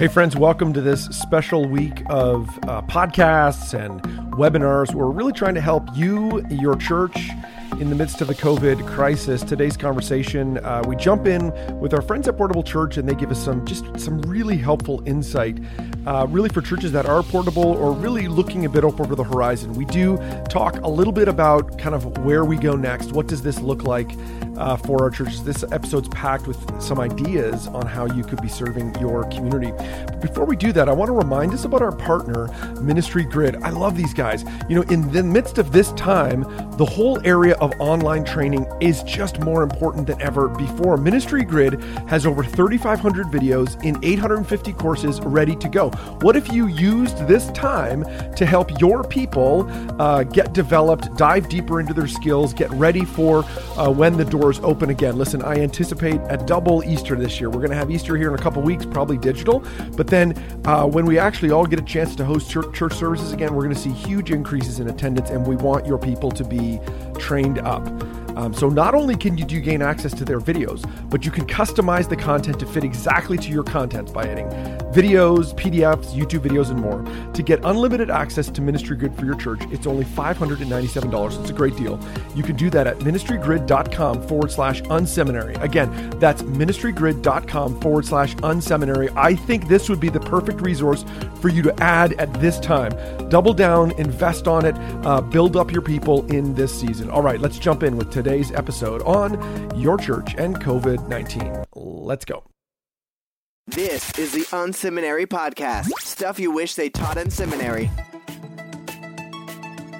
[0.00, 4.00] Hey, friends, welcome to this special week of uh, podcasts and
[4.32, 4.94] webinars.
[4.94, 7.28] We're really trying to help you, your church,
[7.78, 9.42] in the midst of the COVID crisis.
[9.42, 13.30] Today's conversation, uh, we jump in with our friends at Portable Church, and they give
[13.30, 15.58] us some just some really helpful insight,
[16.06, 19.24] uh, really for churches that are portable or really looking a bit up over the
[19.24, 19.74] horizon.
[19.74, 20.16] We do
[20.48, 23.12] talk a little bit about kind of where we go next.
[23.12, 24.10] What does this look like?
[24.56, 25.42] Uh, for our churches.
[25.44, 29.72] This episode's packed with some ideas on how you could be serving your community.
[30.06, 32.48] But before we do that, I want to remind us about our partner,
[32.80, 33.56] Ministry Grid.
[33.62, 34.44] I love these guys.
[34.68, 36.42] You know, in the midst of this time,
[36.76, 40.96] the whole area of online training is just more important than ever before.
[40.96, 45.90] Ministry Grid has over 3,500 videos in 850 courses ready to go.
[46.20, 48.04] What if you used this time
[48.34, 49.68] to help your people
[50.00, 53.44] uh, get developed, dive deeper into their skills, get ready for
[53.76, 55.18] uh, when the door doors open again.
[55.18, 57.50] Listen, I anticipate a double Easter this year.
[57.50, 59.62] We're going to have Easter here in a couple weeks, probably digital.
[59.96, 60.32] But then
[60.64, 63.64] uh, when we actually all get a chance to host church, church services again, we're
[63.64, 66.80] going to see huge increases in attendance, and we want your people to be
[67.20, 67.86] trained up.
[68.36, 72.08] Um, so not only can you gain access to their videos, but you can customize
[72.08, 74.46] the content to fit exactly to your content by adding
[74.92, 77.04] videos, PDFs, YouTube videos, and more.
[77.34, 81.40] To get unlimited access to Ministry Grid for your church, it's only $597.
[81.40, 82.00] It's a great deal.
[82.34, 85.60] You can do that at ministrygrid.com forward slash unseminary.
[85.62, 89.14] Again, that's ministrygrid.com forward slash unseminary.
[89.16, 91.04] I think this would be the perfect resource
[91.40, 92.92] for you to add at this time.
[93.28, 94.74] Double down, invest on it,
[95.04, 97.09] uh, build up your people in this season.
[97.10, 101.64] All right, let's jump in with today's episode on your church and COVID 19.
[101.74, 102.44] Let's go.
[103.66, 105.90] This is the Unseminary Podcast.
[106.00, 107.90] Stuff you wish they taught in seminary.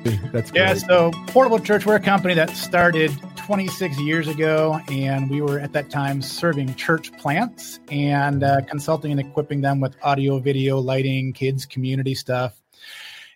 [0.32, 0.60] That's great.
[0.60, 5.58] Yeah, so Portable Church, we're a company that started 26 years ago, and we were
[5.58, 10.78] at that time serving church plants and uh, consulting and equipping them with audio, video,
[10.78, 12.59] lighting, kids, community stuff.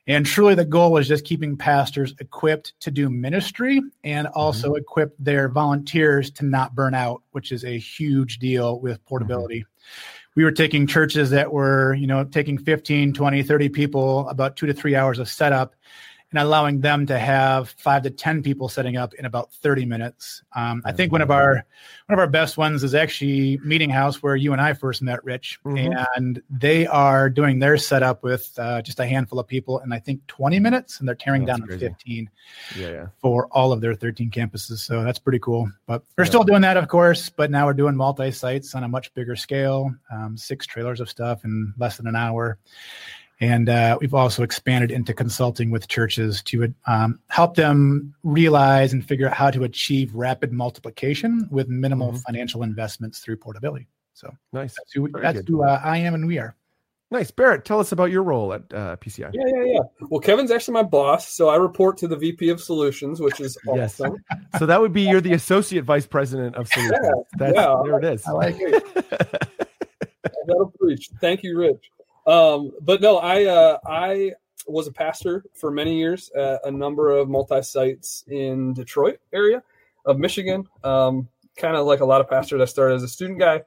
[0.07, 4.79] And truly, the goal was just keeping pastors equipped to do ministry and also mm-hmm.
[4.79, 9.61] equip their volunteers to not burn out, which is a huge deal with portability.
[9.61, 10.01] Mm-hmm.
[10.37, 14.67] We were taking churches that were, you know, taking 15, 20, 30 people, about two
[14.67, 15.75] to three hours of setup
[16.35, 20.43] and allowing them to have five to ten people setting up in about 30 minutes.
[20.57, 21.65] Um, I think one of our one
[22.11, 25.61] of our best ones is actually Meeting House, where you and I first met, Rich,
[25.65, 25.95] mm-hmm.
[26.17, 30.01] and they are doing their setup with uh, just a handful of people in I
[30.01, 32.29] think 20 minutes, and they're tearing oh, down to 15
[32.77, 33.07] yeah, yeah.
[33.19, 34.79] for all of their 13 campuses.
[34.79, 35.71] So that's pretty cool.
[35.87, 36.31] But we're yeah.
[36.31, 37.29] still doing that, of course.
[37.29, 41.09] But now we're doing multi sites on a much bigger scale, um, six trailers of
[41.09, 42.59] stuff in less than an hour
[43.41, 49.07] and uh, we've also expanded into consulting with churches to um, help them realize and
[49.07, 52.19] figure out how to achieve rapid multiplication with minimal mm-hmm.
[52.19, 53.89] financial investments through portability.
[54.15, 54.75] So nice.
[54.77, 56.55] That's who, that's who uh, I am and we are.
[57.11, 57.31] Nice.
[57.31, 59.31] Barrett, tell us about your role at uh, PCI.
[59.33, 59.81] Yeah, yeah, yeah.
[60.09, 63.57] Well, Kevin's actually my boss, so I report to the VP of Solutions, which is
[63.75, 64.01] yes.
[64.01, 64.17] awesome.
[64.59, 66.99] so that would be you're the Associate Vice President of Solutions.
[67.03, 67.83] Yeah, That's, yeah.
[67.85, 68.27] There it is.
[68.27, 68.83] I like it.
[70.25, 71.11] I gotta preach.
[71.21, 71.91] Thank you, Rich.
[72.27, 74.33] Um, but no, I uh, I
[74.67, 79.63] was a pastor for many years at a number of multi sites in Detroit area
[80.07, 80.67] of Michigan.
[80.83, 83.63] Um, kind of like a lot of pastors, I started as a student guy,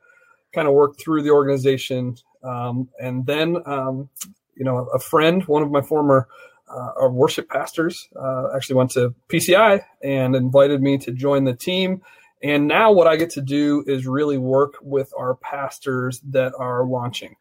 [0.53, 4.09] kind of worked through the organization, um, and then um,
[4.55, 6.27] you know a friend, one of my former
[6.69, 12.01] uh, worship pastors, uh, actually went to PCI and invited me to join the team.
[12.43, 16.85] And now what I get to do is really work with our pastors that are
[16.85, 17.35] launching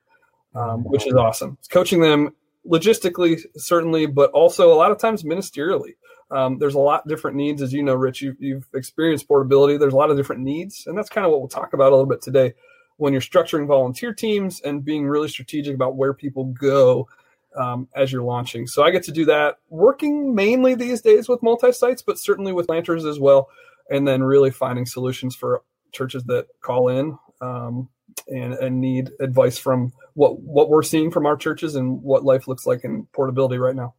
[0.56, 1.59] um, which is awesome.
[1.71, 2.34] Coaching them
[2.67, 5.94] logistically, certainly, but also a lot of times ministerially.
[6.31, 8.22] Um, there's a lot different needs, as you know, Rich.
[8.22, 9.77] You, you've experienced portability.
[9.77, 11.97] There's a lot of different needs, and that's kind of what we'll talk about a
[11.97, 12.55] little bit today.
[12.97, 17.09] When you're structuring volunteer teams and being really strategic about where people go
[17.56, 18.67] um, as you're launching.
[18.67, 22.53] So I get to do that, working mainly these days with multi sites, but certainly
[22.53, 23.49] with planters as well,
[23.91, 25.62] and then really finding solutions for
[25.93, 27.88] churches that call in um,
[28.28, 32.49] and, and need advice from what what we're seeing from our churches and what life
[32.49, 33.94] looks like in portability right now.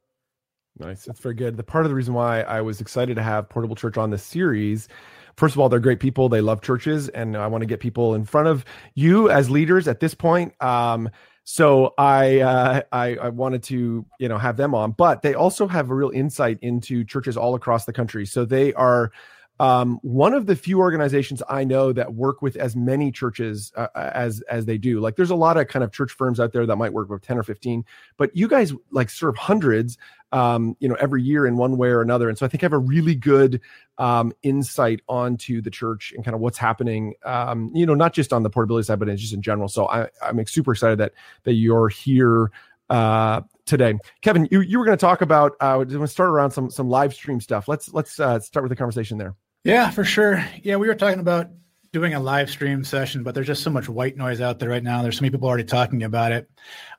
[0.79, 1.05] Nice.
[1.05, 1.57] That's very good.
[1.57, 4.23] The part of the reason why I was excited to have Portable Church on this
[4.23, 4.87] series,
[5.35, 6.29] first of all, they're great people.
[6.29, 8.63] They love churches, and I want to get people in front of
[8.93, 10.53] you as leaders at this point.
[10.61, 11.09] Um,
[11.45, 15.67] so I, uh, I, I wanted to you know have them on, but they also
[15.67, 18.25] have a real insight into churches all across the country.
[18.25, 19.11] So they are
[19.59, 23.87] um, one of the few organizations I know that work with as many churches uh,
[23.95, 24.99] as as they do.
[24.99, 27.21] Like, there's a lot of kind of church firms out there that might work with
[27.21, 27.83] ten or fifteen,
[28.17, 29.97] but you guys like serve hundreds,
[30.31, 32.29] um, you know, every year in one way or another.
[32.29, 33.61] And so I think I have a really good
[33.97, 37.15] um, insight onto the church and kind of what's happening.
[37.23, 39.69] Um, you know, not just on the portability side, but just in general.
[39.69, 41.13] So I, I'm super excited that
[41.43, 42.51] that you're here
[42.89, 43.97] uh, today.
[44.21, 46.69] Kevin, you, you were going to talk about uh, we're going to start around some
[46.69, 47.67] some live stream stuff.
[47.67, 49.35] Let's let's uh, start with the conversation there.
[49.63, 50.43] Yeah, for sure.
[50.63, 51.49] Yeah, we were talking about
[51.91, 54.83] doing a live stream session, but there's just so much white noise out there right
[54.83, 55.01] now.
[55.01, 56.49] There's so many people already talking about it.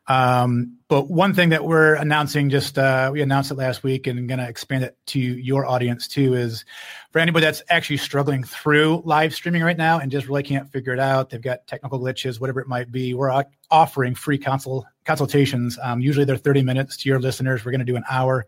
[0.09, 4.27] Um, but one thing that we're announcing, just uh, we announced it last week and
[4.27, 6.65] going to expand it to your audience too, is
[7.11, 10.95] for anybody that's actually struggling through live streaming right now and just really can't figure
[10.95, 13.13] it out, they've got technical glitches, whatever it might be.
[13.13, 15.79] We're offering free consult consultations.
[15.83, 17.65] Um, usually they're 30 minutes to your listeners.
[17.65, 18.47] We're going to do an hour.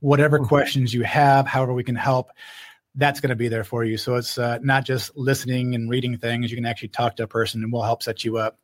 [0.00, 0.48] Whatever mm-hmm.
[0.48, 2.30] questions you have, however we can help
[2.94, 3.96] that's going to be there for you.
[3.96, 6.50] So it's uh, not just listening and reading things.
[6.50, 8.58] You can actually talk to a person, and we'll help set you up.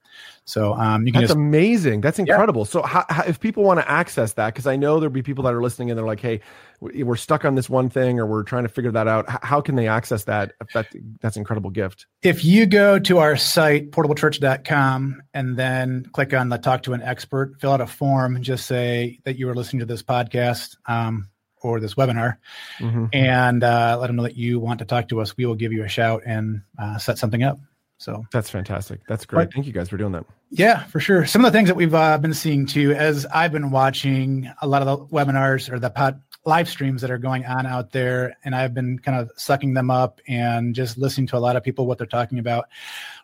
[0.44, 1.22] So um, you can.
[1.22, 2.00] That's just, amazing.
[2.00, 2.62] That's incredible.
[2.62, 2.68] Yeah.
[2.68, 5.44] So how, how, if people want to access that, because I know there'll be people
[5.44, 6.40] that are listening and they're like, "Hey,
[6.80, 9.76] we're stuck on this one thing, or we're trying to figure that out." How can
[9.76, 10.52] they access that?
[10.74, 10.88] That
[11.20, 12.06] that's an incredible gift.
[12.22, 17.02] If you go to our site portablechurch.com and then click on the talk to an
[17.02, 20.76] expert, fill out a form, and just say that you were listening to this podcast.
[20.86, 21.28] Um,
[21.62, 22.36] or this webinar
[22.78, 23.06] mm-hmm.
[23.12, 25.36] and uh, let them know that you want to talk to us.
[25.36, 27.58] We will give you a shout and uh, set something up.
[27.98, 29.00] So that's fantastic.
[29.08, 29.52] That's great.
[29.52, 30.24] Thank you guys for doing that.
[30.50, 31.26] Yeah, for sure.
[31.26, 34.68] Some of the things that we've uh, been seeing too, as I've been watching a
[34.68, 38.36] lot of the webinars or the pod live streams that are going on out there,
[38.44, 41.64] and I've been kind of sucking them up and just listening to a lot of
[41.64, 42.66] people what they're talking about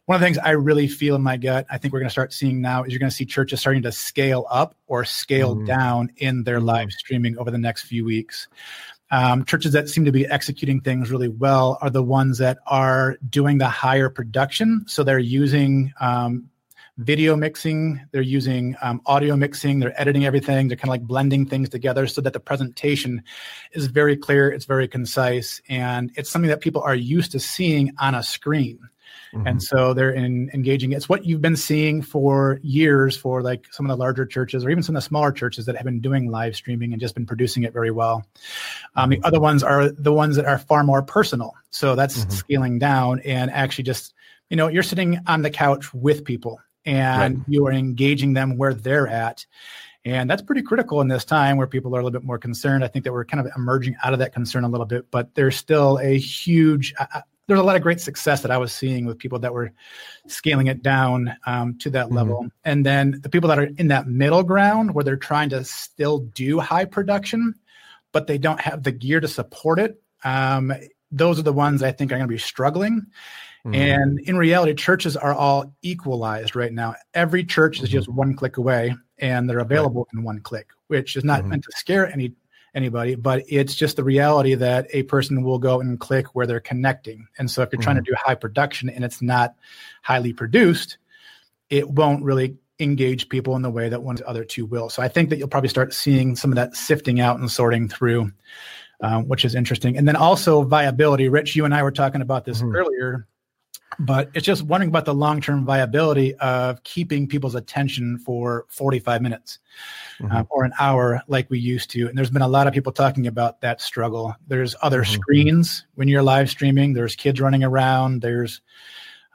[0.06, 2.12] one of the things I really feel in my gut, I think we're going to
[2.12, 5.56] start seeing now is you're going to see churches starting to scale up or scale
[5.56, 5.66] mm.
[5.66, 6.66] down in their mm-hmm.
[6.66, 8.48] live streaming over the next few weeks.
[9.10, 13.16] Um, churches that seem to be executing things really well are the ones that are
[13.30, 14.84] doing the higher production.
[14.88, 16.50] So they're using um,
[16.98, 21.46] video mixing, they're using um, audio mixing, they're editing everything, they're kind of like blending
[21.46, 23.22] things together so that the presentation
[23.72, 27.92] is very clear, it's very concise, and it's something that people are used to seeing
[27.98, 28.78] on a screen.
[29.34, 29.46] Mm-hmm.
[29.46, 30.92] And so they're in, engaging.
[30.92, 34.70] It's what you've been seeing for years for like some of the larger churches or
[34.70, 37.26] even some of the smaller churches that have been doing live streaming and just been
[37.26, 38.24] producing it very well.
[38.94, 41.52] Um, the other ones are the ones that are far more personal.
[41.70, 42.30] So that's mm-hmm.
[42.30, 44.14] scaling down and actually just,
[44.50, 47.44] you know, you're sitting on the couch with people and right.
[47.48, 49.44] you are engaging them where they're at.
[50.04, 52.84] And that's pretty critical in this time where people are a little bit more concerned.
[52.84, 55.34] I think that we're kind of emerging out of that concern a little bit, but
[55.34, 56.94] there's still a huge,
[57.46, 59.70] there's a lot of great success that I was seeing with people that were
[60.26, 62.16] scaling it down um, to that mm-hmm.
[62.16, 62.46] level.
[62.64, 66.20] And then the people that are in that middle ground where they're trying to still
[66.20, 67.54] do high production,
[68.12, 70.00] but they don't have the gear to support it.
[70.24, 70.72] Um,
[71.10, 73.06] those are the ones I think are going to be struggling.
[73.66, 73.74] Mm-hmm.
[73.74, 76.94] And in reality, churches are all equalized right now.
[77.14, 77.98] Every church is mm-hmm.
[77.98, 80.18] just one click away and they're available right.
[80.18, 81.50] in one click, which is not mm-hmm.
[81.50, 82.34] meant to scare any
[82.74, 86.60] anybody, but it's just the reality that a person will go and click where they're
[86.60, 87.26] connecting.
[87.38, 87.84] And so if you're mm-hmm.
[87.84, 88.14] trying to mm-hmm.
[88.14, 89.54] do high production and it's not
[90.02, 90.98] highly produced,
[91.70, 94.88] it won't really engage people in the way that one the other two will.
[94.88, 97.88] So I think that you'll probably start seeing some of that sifting out and sorting
[97.88, 98.32] through,
[99.00, 99.96] um, which is interesting.
[99.96, 101.28] And then also viability.
[101.28, 102.74] Rich, you and I were talking about this mm-hmm.
[102.74, 103.26] earlier
[103.98, 109.22] but it's just wondering about the long term viability of keeping people's attention for 45
[109.22, 109.58] minutes
[110.20, 110.34] mm-hmm.
[110.34, 112.08] uh, or an hour like we used to.
[112.08, 114.34] And there's been a lot of people talking about that struggle.
[114.46, 115.14] There's other mm-hmm.
[115.14, 118.60] screens when you're live streaming, there's kids running around, there's,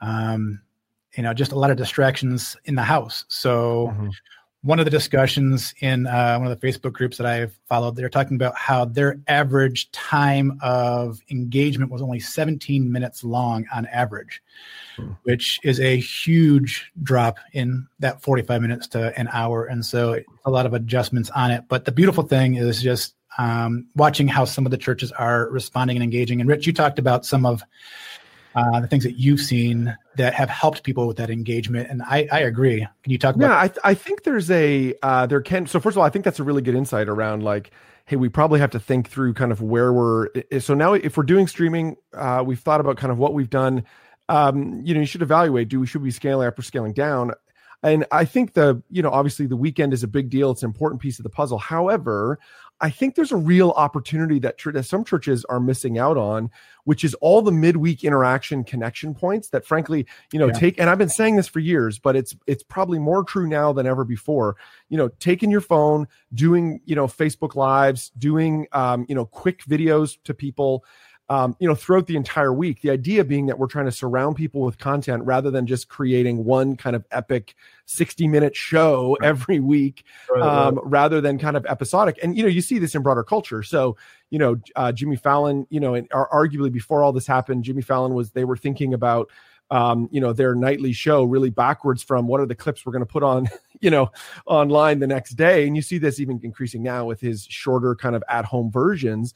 [0.00, 0.60] um,
[1.16, 3.24] you know, just a lot of distractions in the house.
[3.28, 4.08] So, mm-hmm
[4.62, 8.10] one of the discussions in uh, one of the Facebook groups that I've followed, they're
[8.10, 14.42] talking about how their average time of engagement was only 17 minutes long on average,
[14.96, 15.12] hmm.
[15.22, 19.64] which is a huge drop in that 45 minutes to an hour.
[19.64, 21.64] And so a lot of adjustments on it.
[21.68, 25.96] But the beautiful thing is just um, watching how some of the churches are responding
[25.96, 26.40] and engaging.
[26.40, 27.62] And Rich, you talked about some of
[28.54, 31.88] uh, the things that you've seen that have helped people with that engagement.
[31.88, 32.86] And I, I agree.
[33.02, 33.50] Can you talk about?
[33.50, 35.66] Yeah, I, th- I think there's a uh, there can.
[35.66, 37.70] So first of all, I think that's a really good insight around like,
[38.06, 40.28] hey, we probably have to think through kind of where we're.
[40.58, 43.84] So now, if we're doing streaming, uh, we've thought about kind of what we've done.
[44.28, 45.68] Um, you know, you should evaluate.
[45.68, 47.32] Do we should we scaling up or scaling down?
[47.82, 50.50] And I think the, you know, obviously the weekend is a big deal.
[50.50, 51.58] It's an important piece of the puzzle.
[51.58, 52.38] However,
[52.80, 56.50] I think there's a real opportunity that, that some churches are missing out on,
[56.84, 60.52] which is all the midweek interaction connection points that, frankly, you know, yeah.
[60.52, 60.80] take.
[60.80, 63.86] And I've been saying this for years, but it's it's probably more true now than
[63.86, 64.56] ever before.
[64.88, 69.64] You know, taking your phone, doing you know Facebook lives, doing um, you know quick
[69.64, 70.84] videos to people
[71.30, 72.82] um, you know, throughout the entire week.
[72.82, 76.44] The idea being that we're trying to surround people with content rather than just creating
[76.44, 77.54] one kind of epic
[77.86, 82.18] 60 minute show every week, right, um, rather than kind of episodic.
[82.20, 83.62] And, you know, you see this in broader culture.
[83.62, 83.96] So,
[84.30, 88.12] you know, uh, Jimmy Fallon, you know, and arguably before all this happened, Jimmy Fallon
[88.12, 89.30] was, they were thinking about,
[89.70, 93.06] um, you know, their nightly show really backwards from what are the clips we're going
[93.06, 93.48] to put on,
[93.80, 94.10] you know,
[94.46, 95.68] online the next day.
[95.68, 99.32] And you see this even increasing now with his shorter kind of at home versions.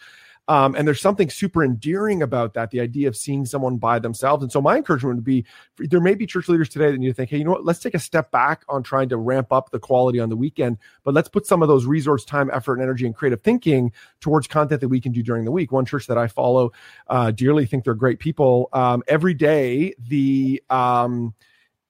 [0.49, 4.43] Um, and there's something super endearing about that, the idea of seeing someone by themselves.
[4.43, 5.45] And so my encouragement would be
[5.79, 7.79] there may be church leaders today that need to think, hey, you know what, let's
[7.79, 11.15] take a step back on trying to ramp up the quality on the weekend, but
[11.15, 14.81] let's put some of those resource, time, effort, and energy and creative thinking towards content
[14.81, 15.73] that we can do during the week.
[15.73, 16.73] One church that I follow
[17.09, 18.69] uh, dearly think they're great people.
[18.73, 21.35] Um, every day, the um,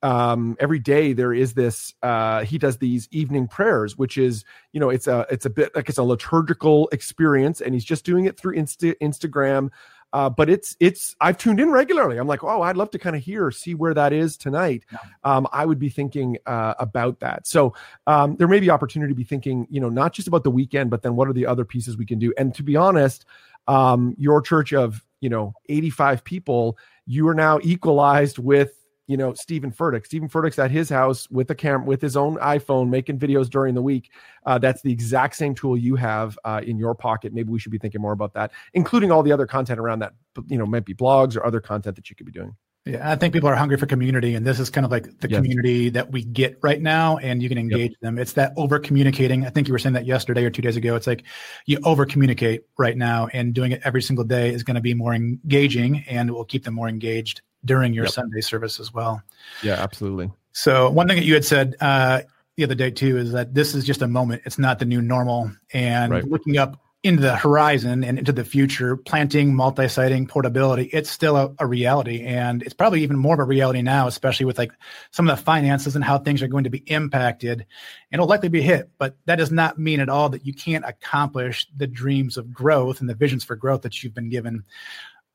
[0.05, 4.79] um, every day there is this uh, he does these evening prayers which is you
[4.79, 8.27] know it's a it's a bit like it's a liturgical experience and he's just doing
[8.27, 9.71] it through Insta- instagram
[10.13, 12.19] uh, but it's it's I've tuned in regularly.
[12.19, 14.85] I'm like, oh, I'd love to kind of hear, see where that is tonight.
[14.93, 14.99] Yeah.
[15.25, 17.49] Um, I would be thinking uh, about that.
[17.49, 17.75] So
[18.07, 20.89] um, there may be opportunity to be thinking, you know, not just about the weekend,
[20.89, 22.33] but then what are the other pieces we can do?
[22.39, 23.25] And to be honest,
[23.67, 29.35] um, your church of you know 85 people, you are now equalized with you know
[29.35, 30.07] Steven Furtick.
[30.07, 33.75] Steven Furtick's at his house with a camera with his own iPhone making videos during
[33.75, 34.11] the week.
[34.47, 37.33] Uh, that's the exact same tool you have uh, in your pocket.
[37.33, 40.13] Maybe we should be thinking more about that, including all the other content around that.
[40.49, 42.57] You know, might be blogs or other content that you could be doing.
[42.87, 45.31] Yeah, I think people are hungry for community, and this is kind of like the
[45.31, 45.39] yes.
[45.39, 48.01] community that we get right now, and you can engage yep.
[48.01, 48.19] them.
[48.19, 49.47] It's that over communicating.
[49.47, 50.95] I think you were saying that yesterday or two days ago.
[50.95, 51.25] It's like
[51.65, 54.93] you over communicate right now, and doing it every single day is going to be
[54.93, 58.13] more engaging, and it will keep them more engaged during your yep.
[58.13, 59.23] Sunday service as well.
[59.63, 60.31] Yeah, absolutely.
[60.53, 62.23] So one thing that you had said uh,
[62.57, 64.43] the other day too is that this is just a moment.
[64.45, 65.51] It's not the new normal.
[65.73, 66.25] And right.
[66.25, 71.55] looking up into the horizon and into the future, planting, multi-siting, portability, it's still a,
[71.59, 72.23] a, reality.
[72.23, 74.73] And it's probably even more of a reality now, especially with like
[75.11, 77.61] some of the finances and how things are going to be impacted.
[77.61, 77.67] And
[78.15, 81.67] it'll likely be hit, but that does not mean at all that you can't accomplish
[81.77, 84.65] the dreams of growth and the visions for growth that you've been given.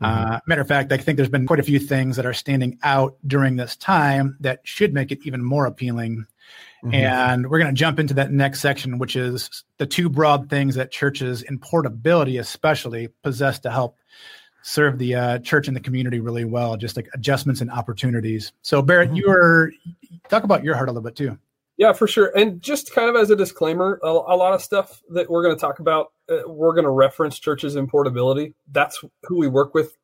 [0.01, 0.33] Mm-hmm.
[0.33, 2.79] Uh, matter of fact, I think there's been quite a few things that are standing
[2.83, 6.25] out during this time that should make it even more appealing.
[6.83, 6.93] Mm-hmm.
[6.93, 10.75] And we're going to jump into that next section, which is the two broad things
[10.75, 13.97] that churches in portability, especially, possess to help
[14.61, 18.53] serve the uh, church and the community really well, just like adjustments and opportunities.
[18.61, 19.17] So, Barrett, mm-hmm.
[19.17, 19.73] you were
[20.29, 21.37] talk about your heart a little bit too.
[21.79, 22.33] Yeah, for sure.
[22.35, 25.55] And just kind of as a disclaimer, a, a lot of stuff that we're going
[25.55, 28.53] to talk about, uh, we're going to reference churches in portability.
[28.73, 29.95] That's who we work with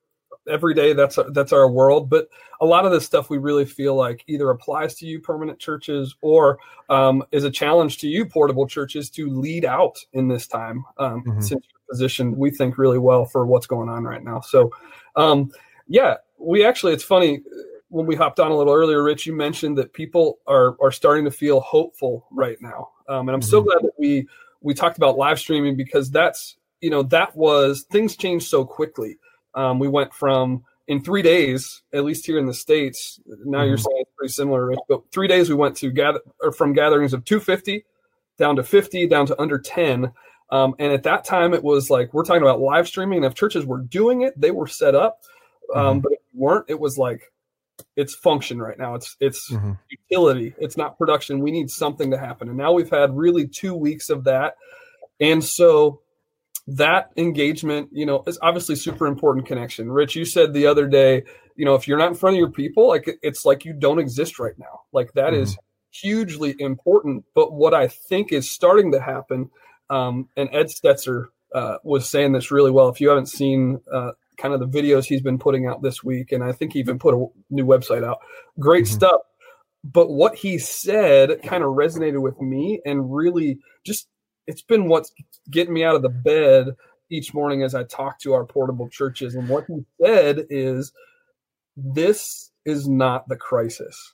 [0.49, 0.93] every day.
[0.93, 2.09] That's that's our world.
[2.09, 2.29] But
[2.61, 6.15] a lot of this stuff we really feel like either applies to you permanent churches
[6.21, 10.85] or um, is a challenge to you portable churches to lead out in this time
[10.97, 11.41] um, mm-hmm.
[11.41, 14.39] since you're positioned, we think, really well for what's going on right now.
[14.39, 14.71] So,
[15.17, 15.51] um,
[15.89, 17.41] yeah, we actually, it's funny
[17.89, 21.25] when we hopped on a little earlier, Rich, you mentioned that people are are starting
[21.25, 23.49] to feel hopeful right now, um, and I'm mm-hmm.
[23.49, 24.27] so glad that we
[24.61, 29.17] we talked about live streaming because that's you know that was things changed so quickly.
[29.53, 33.19] Um, we went from in three days, at least here in the states.
[33.25, 33.69] Now mm-hmm.
[33.69, 36.73] you're saying it's pretty similar, Rich, but three days we went to gather or from
[36.73, 37.85] gatherings of 250
[38.37, 40.11] down to 50 down to under 10.
[40.51, 43.17] Um, and at that time, it was like we're talking about live streaming.
[43.17, 45.21] And if churches were doing it, they were set up.
[45.73, 45.99] Um, mm-hmm.
[46.01, 47.31] But if you weren't, it was like
[47.95, 48.95] it's function right now.
[48.95, 49.73] It's it's mm-hmm.
[49.89, 50.53] utility.
[50.57, 51.39] It's not production.
[51.39, 52.49] We need something to happen.
[52.49, 54.55] And now we've had really two weeks of that.
[55.19, 56.01] And so
[56.67, 59.91] that engagement, you know, is obviously super important connection.
[59.91, 61.23] Rich, you said the other day,
[61.55, 63.99] you know, if you're not in front of your people, like it's like you don't
[63.99, 64.81] exist right now.
[64.91, 65.43] Like that mm-hmm.
[65.43, 65.57] is
[65.91, 67.23] hugely important.
[67.33, 69.51] But what I think is starting to happen,
[69.89, 72.89] um, and Ed Stetzer uh, was saying this really well.
[72.89, 76.31] If you haven't seen uh, kind of the videos he's been putting out this week,
[76.31, 78.19] and I think he even put a new website out.
[78.59, 78.95] Great mm-hmm.
[78.95, 79.21] stuff.
[79.83, 84.07] But what he said kind of resonated with me and really just
[84.47, 85.11] it's been what's
[85.51, 86.69] getting me out of the bed
[87.11, 89.35] each morning as I talk to our portable churches.
[89.35, 90.91] And what he said is
[91.75, 94.13] this is not the crisis.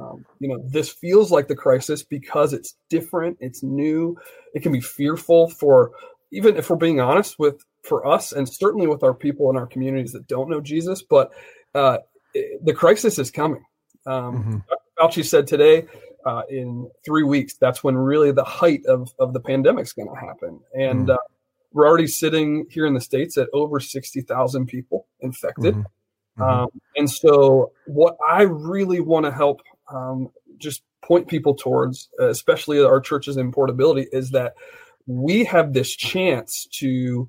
[0.00, 4.16] Um, you know, this feels like the crisis because it's different, it's new,
[4.54, 5.92] it can be fearful for
[6.32, 9.66] even if we're being honest with for us and certainly with our people in our
[9.66, 11.32] communities that don't know Jesus, but
[11.74, 11.98] uh,
[12.62, 13.64] the crisis is coming.
[14.06, 14.58] Um, mm-hmm.
[14.98, 15.86] Fauci said today,
[16.24, 20.08] uh, in three weeks, that's when really the height of, of the pandemic is going
[20.08, 20.60] to happen.
[20.74, 21.10] And mm-hmm.
[21.10, 21.16] uh,
[21.72, 25.74] we're already sitting here in the States at over 60,000 people infected.
[25.74, 26.42] Mm-hmm.
[26.42, 26.42] mm-hmm.
[26.42, 29.60] Um, and so, what I really want to help
[29.92, 34.54] um, just point people towards, especially our churches in portability, is that
[35.06, 37.28] we have this chance to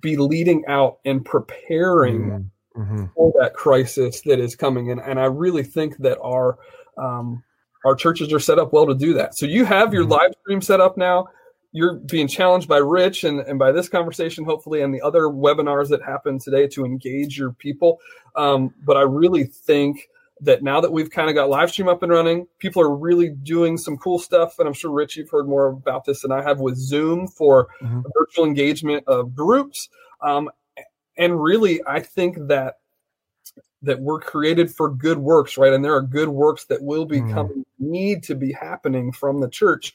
[0.00, 3.06] be leading out and preparing mm-hmm.
[3.14, 4.90] for that crisis that is coming.
[4.90, 6.58] And, and I really think that our
[6.96, 7.42] um,
[7.84, 9.36] our churches are set up well to do that.
[9.36, 10.12] So you have your mm-hmm.
[10.12, 11.26] live stream set up now.
[11.72, 15.88] You're being challenged by Rich and, and by this conversation, hopefully, and the other webinars
[15.88, 17.98] that happen today to engage your people.
[18.36, 20.08] Um, but I really think
[20.42, 23.30] that now that we've kind of got live stream up and running, people are really
[23.30, 24.58] doing some cool stuff.
[24.58, 27.68] And I'm sure Rich, you've heard more about this than I have with Zoom for
[27.80, 28.00] mm-hmm.
[28.18, 29.88] virtual engagement of groups.
[30.20, 30.50] Um,
[31.16, 32.78] and really, I think that
[33.82, 35.72] that we're created for good works, right?
[35.72, 37.32] And there are good works that will be mm.
[37.32, 39.94] coming, need to be happening from the church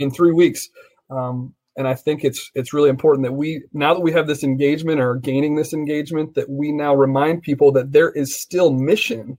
[0.00, 0.68] in three weeks.
[1.10, 4.42] Um, and I think it's it's really important that we now that we have this
[4.42, 9.38] engagement or gaining this engagement, that we now remind people that there is still mission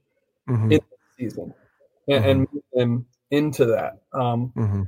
[0.50, 0.72] mm-hmm.
[0.72, 1.54] in the season
[2.08, 2.30] and, mm-hmm.
[2.30, 4.02] and move them into that.
[4.14, 4.84] Um, mm-hmm.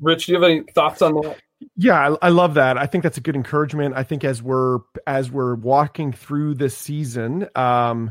[0.00, 1.38] Rich, do you have any thoughts on that?
[1.76, 2.76] Yeah, I, I, love that.
[2.76, 3.94] I think that's a good encouragement.
[3.96, 8.10] I think as we're as we're walking through this season, um,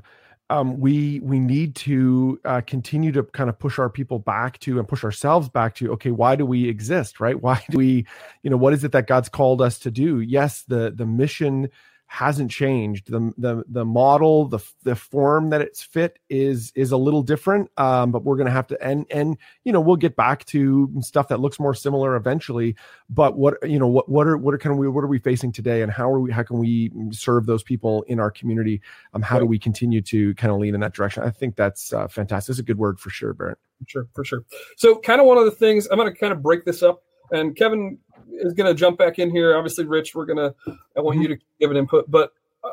[0.50, 4.79] um, we we need to uh, continue to kind of push our people back to
[4.79, 7.41] and push ourselves back to okay, why do we exist, right?
[7.41, 8.05] Why do we,
[8.43, 10.19] you know, what is it that God's called us to do?
[10.19, 11.69] Yes, the the mission
[12.12, 13.10] hasn't changed.
[13.10, 17.72] The the the model, the the form that it's fit is is a little different.
[17.77, 21.30] Um, but we're gonna have to and and you know we'll get back to stuff
[21.30, 22.75] that looks more similar eventually.
[23.10, 25.20] But what you know what what are what are kind of we what are we
[25.20, 28.82] facing today, and how are we how can we serve those people in our community?
[29.13, 29.44] Um, how right.
[29.44, 31.24] do we continue to kind of lean in that direction?
[31.24, 32.51] I think that's uh, fantastic.
[32.51, 33.58] It's a good word for sure, Barrett.
[33.80, 34.44] For sure, for sure.
[34.75, 37.03] So, kind of one of the things I'm going to kind of break this up
[37.32, 37.98] and Kevin
[38.34, 39.56] is going to jump back in here.
[39.56, 40.56] Obviously, Rich, we're going to,
[40.98, 42.34] I want you to give an input, but
[42.64, 42.70] uh,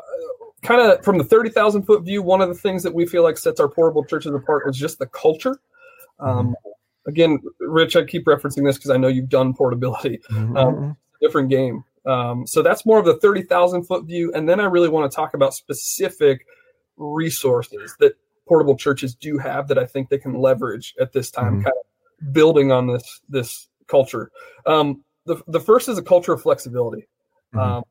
[0.61, 3.37] kind of from the 30,000 foot view, one of the things that we feel like
[3.37, 5.59] sets our portable churches apart is just the culture.
[6.19, 6.55] Um,
[7.07, 10.57] again, Rich, I keep referencing this because I know you've done portability, mm-hmm.
[10.57, 11.83] um, different game.
[12.05, 14.31] Um, so that's more of the 30,000 foot view.
[14.33, 16.45] And then I really want to talk about specific
[16.97, 18.13] resources that
[18.47, 21.63] portable churches do have that I think they can leverage at this time, mm-hmm.
[21.63, 24.31] kind of building on this, this culture.
[24.65, 27.07] Um, the, the first is a culture of flexibility.
[27.53, 27.59] Mm-hmm.
[27.59, 27.83] Um,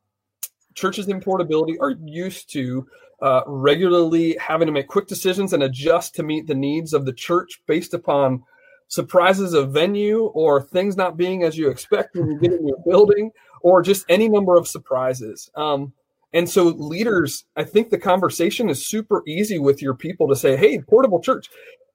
[0.74, 2.86] churches in portability are used to
[3.22, 7.12] uh, regularly having to make quick decisions and adjust to meet the needs of the
[7.12, 8.42] church based upon
[8.88, 12.78] surprises of venue or things not being as you expect when you get in your
[12.86, 13.30] building
[13.62, 15.50] or just any number of surprises.
[15.54, 15.92] Um,
[16.32, 20.56] and so leaders, I think the conversation is super easy with your people to say,
[20.56, 21.48] "Hey, portable church,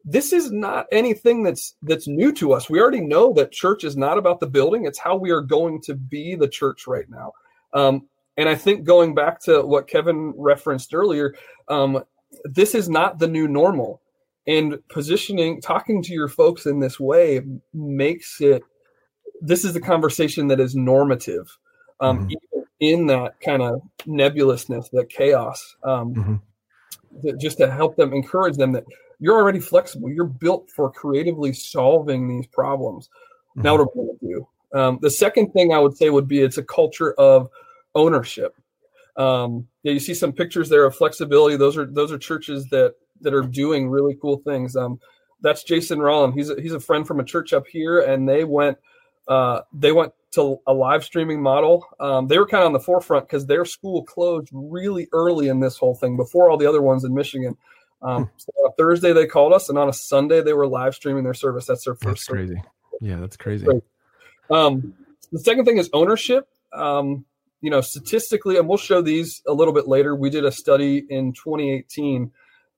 [0.05, 2.69] this is not anything that's that's new to us.
[2.69, 5.81] We already know that church is not about the building; it's how we are going
[5.83, 7.31] to be the church right now.
[7.73, 11.35] Um, and I think going back to what Kevin referenced earlier,
[11.67, 12.03] um,
[12.43, 14.01] this is not the new normal.
[14.45, 17.41] And positioning, talking to your folks in this way
[17.73, 18.63] makes it.
[19.41, 21.57] This is the conversation that is normative,
[21.99, 22.31] um, mm-hmm.
[22.31, 25.75] even in that kind of nebulousness, that chaos.
[25.83, 26.41] Um,
[27.21, 27.37] mm-hmm.
[27.39, 28.85] just to help them, encourage them that
[29.23, 30.11] you're already flexible.
[30.11, 33.07] You're built for creatively solving these problems.
[33.51, 33.61] Mm-hmm.
[33.61, 34.77] Now, what are we going to do?
[34.77, 37.47] Um, the second thing I would say would be it's a culture of
[37.95, 38.53] ownership.
[39.15, 41.55] Um, yeah, you see some pictures there of flexibility.
[41.55, 44.75] Those are those are churches that that are doing really cool things.
[44.75, 44.99] Um,
[45.39, 46.33] that's Jason Rollin.
[46.33, 48.77] He's a, he's a friend from a church up here, and they went
[49.29, 51.85] uh, they went to a live streaming model.
[52.01, 55.61] Um, they were kind of on the forefront because their school closed really early in
[55.61, 57.55] this whole thing before all the other ones in Michigan.
[58.03, 58.29] Um, hmm.
[58.37, 61.23] so on a Thursday they called us, and on a Sunday they were live streaming
[61.23, 61.65] their service.
[61.65, 62.05] That's their first.
[62.05, 62.55] That's crazy.
[62.55, 62.69] Service.
[63.01, 63.67] Yeah, that's crazy.
[64.49, 64.93] Um,
[65.31, 66.47] the second thing is ownership.
[66.73, 67.25] Um,
[67.61, 70.15] you know, statistically, and we'll show these a little bit later.
[70.15, 72.29] We did a study in 2018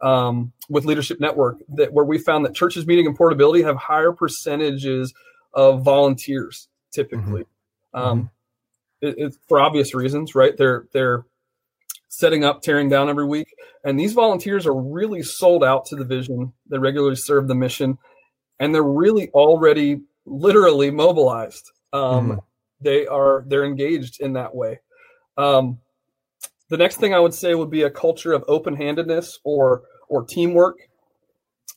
[0.01, 4.11] um, with Leadership Network that where we found that churches meeting in portability have higher
[4.11, 5.13] percentages
[5.53, 7.45] of volunteers typically.
[7.95, 7.99] Mm-hmm.
[7.99, 8.29] Um,
[9.01, 10.55] it, it, for obvious reasons, right?
[10.55, 11.25] They're they're
[12.15, 13.53] setting up, tearing down every week.
[13.83, 16.53] And these volunteers are really sold out to the vision.
[16.69, 17.97] They regularly serve the mission,
[18.59, 21.71] and they're really already literally mobilized.
[21.91, 22.39] Um, mm-hmm.
[22.79, 24.79] They are they're engaged in that way.
[25.37, 25.79] Um,
[26.69, 30.77] the next thing I would say would be a culture of open-handedness or or teamwork.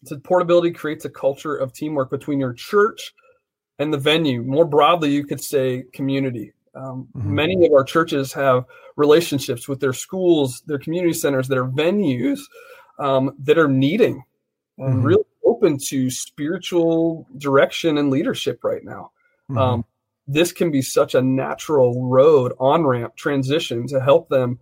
[0.04, 3.12] So portability creates a culture of teamwork between your church
[3.80, 4.42] and the venue.
[4.42, 6.52] More broadly, you could say community.
[6.78, 7.34] Um, mm-hmm.
[7.34, 8.64] Many of our churches have
[8.96, 12.40] relationships with their schools, their community centers, their venues
[12.98, 14.22] um, that are needing
[14.78, 15.02] and mm-hmm.
[15.02, 19.10] really open to spiritual direction and leadership right now.
[19.50, 19.58] Mm-hmm.
[19.58, 19.84] Um,
[20.28, 24.58] this can be such a natural road, on ramp, transition to help them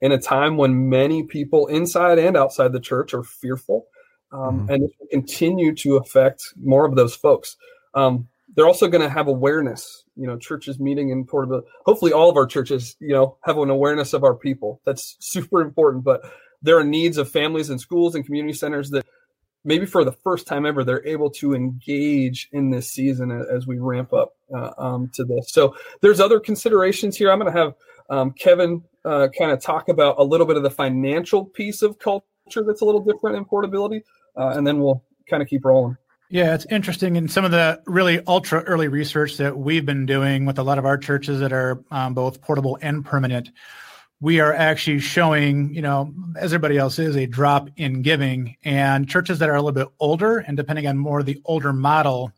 [0.00, 3.86] in a time when many people inside and outside the church are fearful.
[4.32, 4.70] Um, mm-hmm.
[4.70, 7.56] And it will continue to affect more of those folks.
[7.94, 10.04] Um, they're also going to have awareness.
[10.16, 11.66] You know, churches meeting in portability.
[11.84, 14.80] Hopefully, all of our churches, you know, have an awareness of our people.
[14.84, 16.04] That's super important.
[16.04, 16.22] But
[16.62, 19.06] there are needs of families and schools and community centers that
[19.64, 23.78] maybe for the first time ever they're able to engage in this season as we
[23.78, 25.52] ramp up uh, um, to this.
[25.52, 27.32] So there's other considerations here.
[27.32, 27.74] I'm going to have
[28.10, 31.98] um, Kevin uh, kind of talk about a little bit of the financial piece of
[31.98, 32.22] culture
[32.66, 34.02] that's a little different in portability,
[34.36, 35.96] uh, and then we'll kind of keep rolling.
[36.34, 37.14] Yeah, it's interesting.
[37.14, 40.78] In some of the really ultra early research that we've been doing with a lot
[40.78, 43.52] of our churches that are um, both portable and permanent,
[44.20, 48.56] we are actually showing, you know, as everybody else is, a drop in giving.
[48.64, 52.32] And churches that are a little bit older, and depending on more the older model,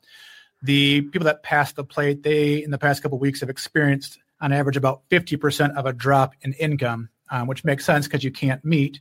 [0.63, 4.53] the people that pass the plate, they in the past couple weeks have experienced on
[4.53, 8.63] average about 50% of a drop in income, um, which makes sense because you can't
[8.63, 9.01] meet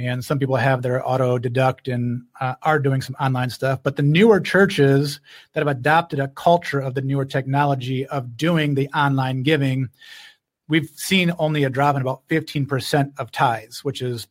[0.00, 3.96] and some people have their auto deduct and uh, are doing some online stuff but
[3.96, 5.20] the newer churches
[5.52, 9.88] that have adopted a culture of the newer technology of doing the online giving
[10.68, 14.26] we've seen only a drop in about 15% of tithes which is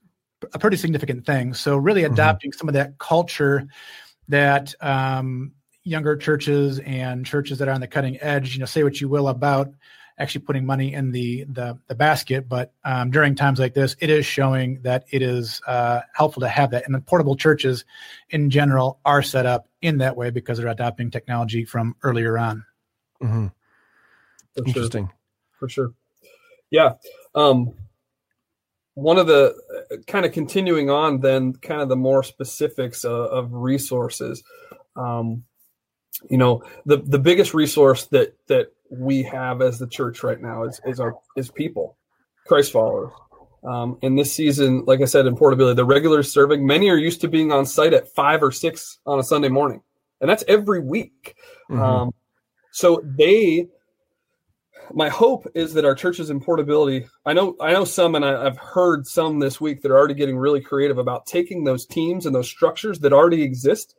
[0.54, 2.14] a pretty significant thing so really mm-hmm.
[2.14, 2.58] adopting mm-hmm.
[2.58, 3.68] some of that culture
[4.28, 5.52] that um,
[5.84, 9.08] younger churches and churches that are on the cutting edge you know say what you
[9.08, 9.72] will about
[10.20, 12.48] actually putting money in the the, the basket.
[12.48, 16.50] But um, during times like this, it is showing that it is uh, helpful to
[16.50, 16.86] have that.
[16.86, 17.86] And the portable churches,
[18.30, 22.66] in general, are set up in that way because they're adopting technology from earlier on.
[23.24, 23.48] Mm-hmm.
[24.66, 25.16] Interesting, sure.
[25.60, 25.94] for sure.
[26.70, 26.96] Yeah.
[27.34, 27.74] Um,
[28.94, 29.56] one of the
[29.92, 34.44] uh, kind of continuing on, then kind of the more specifics of, of resources.
[34.96, 35.46] Um,
[36.30, 40.64] you know, the the biggest resource that that we have as the church right now
[40.64, 41.98] is, is our is people,
[42.48, 43.12] Christ followers.
[43.64, 47.22] Um, and this season, like I said, in portability, the regulars serving, many are used
[47.22, 49.82] to being on site at five or six on a Sunday morning,
[50.22, 51.36] and that's every week.
[51.70, 51.82] Mm-hmm.
[51.82, 52.14] Um,
[52.72, 53.68] so they,
[54.94, 57.06] my hope is that our churches in portability.
[57.26, 60.14] I know, I know some, and I, I've heard some this week that are already
[60.14, 63.96] getting really creative about taking those teams and those structures that already exist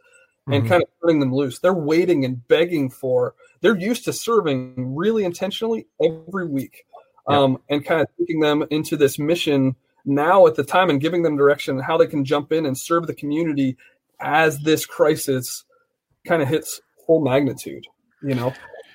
[0.47, 0.69] and mm-hmm.
[0.69, 1.59] kind of putting them loose.
[1.59, 6.85] They're waiting and begging for they're used to serving really intentionally every week
[7.27, 11.23] um, and kind of taking them into this mission now at the time and giving
[11.23, 13.77] them direction and how they can jump in and serve the community
[14.21, 15.65] as this crisis
[16.27, 17.87] kind of hits full magnitude
[18.23, 18.53] you know?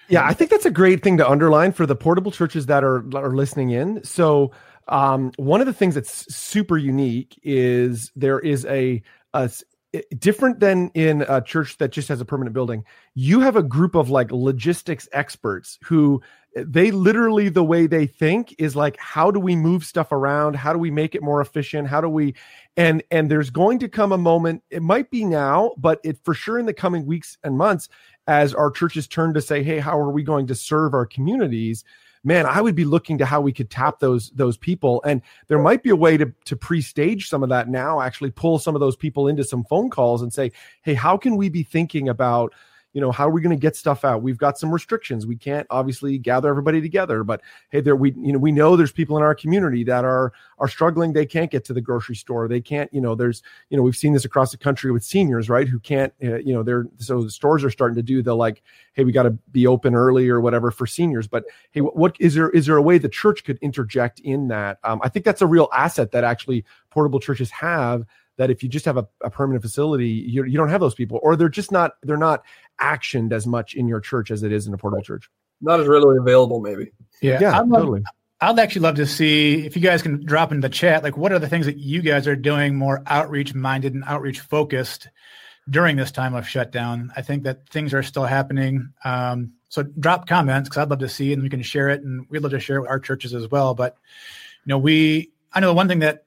[0.08, 3.04] Yeah i think that's a great thing to underline for the portable churches that are
[3.16, 4.04] are listening in.
[4.04, 4.52] So
[4.88, 9.02] um, one of the things that's super unique is there is a,
[9.34, 9.50] a
[10.18, 13.96] different than in a church that just has a permanent building you have a group
[13.96, 16.22] of like logistics experts who
[16.56, 20.56] eh, they literally the way they think is like how do we move stuff around?
[20.56, 21.88] How do we make it more efficient?
[21.88, 22.36] How do we
[22.78, 26.34] and and there's going to come a moment it might be now but it for
[26.34, 27.90] sure in the coming weeks and months
[28.28, 31.84] as our churches turn to say hey how are we going to serve our communities
[32.26, 35.02] man, I would be looking to how we could tap those those people.
[35.04, 38.60] And there might be a way to to pre-stage some of that now, actually pull
[38.60, 41.64] some of those people into some phone calls and say, hey, how can we be
[41.64, 42.54] thinking about
[42.96, 44.24] you know how are we going to get stuff out?
[44.24, 45.28] We've got some restrictions.
[45.28, 48.94] We can't obviously gather everybody together but hey there we you know we know there's
[48.94, 51.12] people in our community that are are struggling.
[51.12, 52.48] They can't get to the grocery store.
[52.48, 55.50] They can't you know there's you know we've seen this across the country with seniors
[55.50, 58.34] right who can't uh, you know they're so the stores are starting to do the
[58.34, 61.28] like hey we got to be open early or whatever for seniors.
[61.28, 64.48] But hey what, what is there is there a way the church could interject in
[64.48, 64.80] that?
[64.86, 68.06] Um, i think that's a real asset that actually portable churches have
[68.38, 71.20] that if you just have a, a permanent facility, you, you don't have those people,
[71.24, 72.44] or they're just not they're not
[72.82, 75.30] actioned as much in your church as it is in a portable church.
[75.62, 76.92] Not as readily available, maybe.
[77.22, 78.02] Yeah, yeah, I'd totally.
[78.02, 78.06] Love,
[78.42, 81.32] I'd actually love to see if you guys can drop in the chat, like what
[81.32, 85.08] are the things that you guys are doing more outreach minded and outreach focused
[85.70, 87.12] during this time of shutdown.
[87.16, 88.94] I think that things are still happening.
[89.04, 92.26] Um, so drop comments because I'd love to see and we can share it, and
[92.30, 93.74] we'd love to share it with our churches as well.
[93.74, 93.98] But
[94.66, 96.26] you know, we I know the one thing that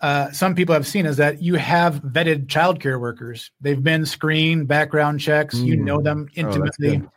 [0.00, 3.50] uh, some people have seen is that you have vetted childcare workers.
[3.60, 5.56] They've been screened, background checks.
[5.56, 5.66] Mm.
[5.66, 6.04] You know mm.
[6.04, 7.10] them oh, intimately, oh,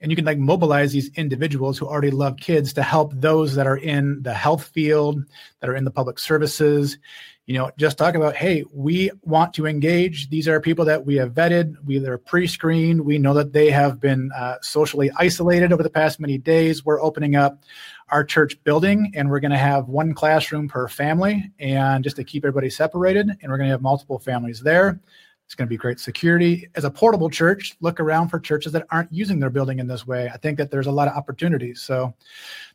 [0.00, 3.66] and you can like mobilize these individuals who already love kids to help those that
[3.66, 5.22] are in the health field,
[5.60, 6.98] that are in the public services.
[7.52, 10.30] You know, just talk about, hey, we want to engage.
[10.30, 11.74] These are people that we have vetted.
[11.84, 12.98] We they're pre-screened.
[12.98, 16.82] We know that they have been uh, socially isolated over the past many days.
[16.82, 17.62] We're opening up
[18.08, 22.24] our church building and we're going to have one classroom per family and just to
[22.24, 24.98] keep everybody separated and we're going to have multiple families there
[25.44, 28.86] it's going to be great security as a portable church look around for churches that
[28.90, 31.80] aren't using their building in this way i think that there's a lot of opportunities
[31.80, 32.12] so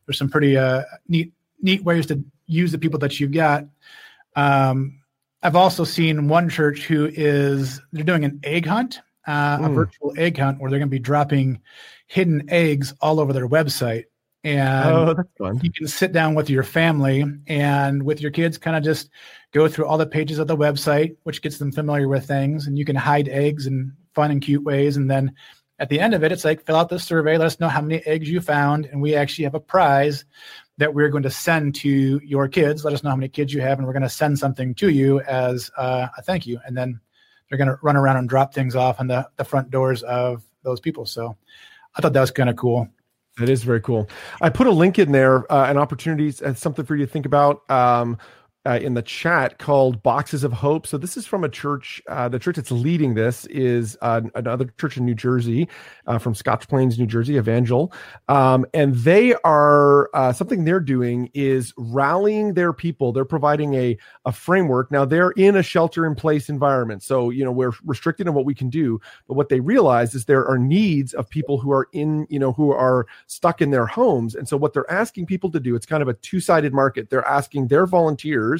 [0.06, 3.63] there's some pretty uh, neat neat ways to use the people that you've got
[4.38, 5.00] um,
[5.43, 10.13] i've also seen one church who is they're doing an egg hunt uh, a virtual
[10.17, 11.60] egg hunt where they're going to be dropping
[12.08, 14.06] hidden eggs all over their website.
[14.45, 15.60] And Oh, that's fun.
[15.62, 19.10] you can sit down with your family and with your kids, kind of just
[19.52, 22.67] go through all the pages of the website, which gets them familiar with things.
[22.67, 24.95] And you can hide eggs in fun and cute ways.
[24.95, 25.34] And then
[25.78, 27.82] at the end of it, it's like fill out the survey, let us know how
[27.82, 30.23] many eggs you found, and we actually have a prize
[30.78, 32.86] that we're going to send to your kids.
[32.86, 34.90] Let us know how many kids you have, and we're going to send something to
[34.90, 36.60] you as uh, a thank you.
[36.66, 37.00] And then
[37.50, 40.44] they're going to run around and drop things off on the, the front doors of
[40.63, 41.06] those people.
[41.06, 41.36] So
[41.96, 42.88] I thought that was kind of cool.
[43.38, 44.10] That is very cool.
[44.42, 47.26] I put a link in there, uh, an opportunities and something for you to think
[47.26, 47.70] about.
[47.70, 48.18] Um,
[48.67, 50.86] uh, in the chat called Boxes of Hope.
[50.86, 52.01] So this is from a church.
[52.10, 55.69] Uh, the church that's leading this is uh, another church in New Jersey,
[56.06, 57.93] uh, from Scotch Plains, New Jersey, Evangel,
[58.27, 63.13] um, and they are uh, something they're doing is rallying their people.
[63.13, 64.91] They're providing a a framework.
[64.91, 68.45] Now they're in a shelter in place environment, so you know we're restricted in what
[68.45, 68.99] we can do.
[69.30, 72.51] But what they realize is there are needs of people who are in you know
[72.51, 75.73] who are stuck in their homes, and so what they're asking people to do.
[75.73, 77.10] It's kind of a two sided market.
[77.10, 78.57] They're asking their volunteers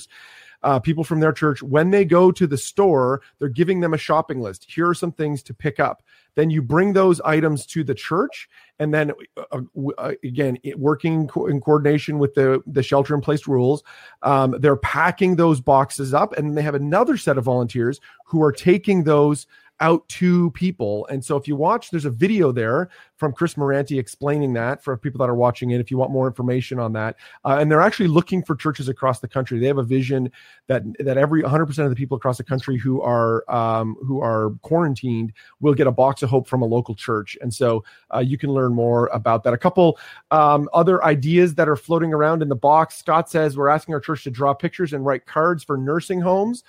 [0.64, 3.98] uh, people from their church, when they go to the store, they're giving them a
[3.98, 4.66] shopping list.
[4.70, 6.04] Here are some things to pick up.
[6.36, 9.62] Then you bring those items to the church, and then uh,
[9.98, 13.84] uh, again, it, working co- in coordination with the the shelter in place rules,
[14.22, 18.52] um, they're packing those boxes up, and they have another set of volunteers who are
[18.52, 19.48] taking those
[19.80, 21.06] out to people.
[21.08, 24.96] And so if you watch, there's a video there from Chris Moranti explaining that for
[24.98, 25.80] people that are watching it.
[25.80, 29.20] If you want more information on that, uh, and they're actually looking for churches across
[29.20, 29.60] the country.
[29.60, 30.32] They have a vision
[30.68, 34.22] that that every 100 percent of the people across the country who are um, who
[34.22, 37.38] are quarantined will get a box of hope from a local church.
[37.42, 39.54] And so uh, you can learn more about that.
[39.54, 40.00] A couple
[40.32, 42.98] um, other ideas that are floating around in the box.
[42.98, 46.64] Scott says we're asking our church to draw pictures and write cards for nursing homes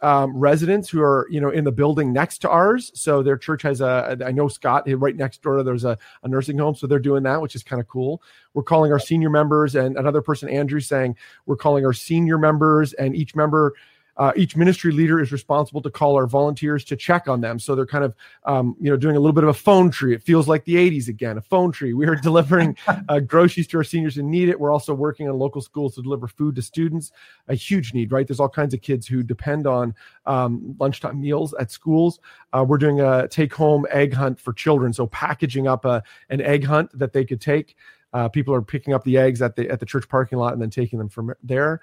[0.00, 2.90] um, residents who are you know in the building next to ours.
[2.94, 4.18] So their church has a.
[4.24, 5.62] I know Scott right next door.
[5.62, 8.22] There's a, a nursing home, so they're doing that, which is kind of cool.
[8.54, 12.92] We're calling our senior members, and another person, Andrew, saying we're calling our senior members,
[12.94, 13.74] and each member
[14.18, 17.58] uh, each ministry leader is responsible to call our volunteers to check on them.
[17.58, 20.12] So they're kind of, um, you know, doing a little bit of a phone tree.
[20.12, 21.92] It feels like the 80s again, a phone tree.
[21.92, 22.76] We are delivering
[23.08, 24.58] uh, groceries to our seniors who need it.
[24.58, 27.12] We're also working on local schools to deliver food to students.
[27.46, 28.26] A huge need, right?
[28.26, 29.94] There's all kinds of kids who depend on
[30.26, 32.18] um, lunchtime meals at schools.
[32.52, 34.92] Uh, we're doing a take home egg hunt for children.
[34.92, 37.76] So packaging up a, an egg hunt that they could take.
[38.12, 40.62] Uh, people are picking up the eggs at the at the church parking lot and
[40.62, 41.80] then taking them from there.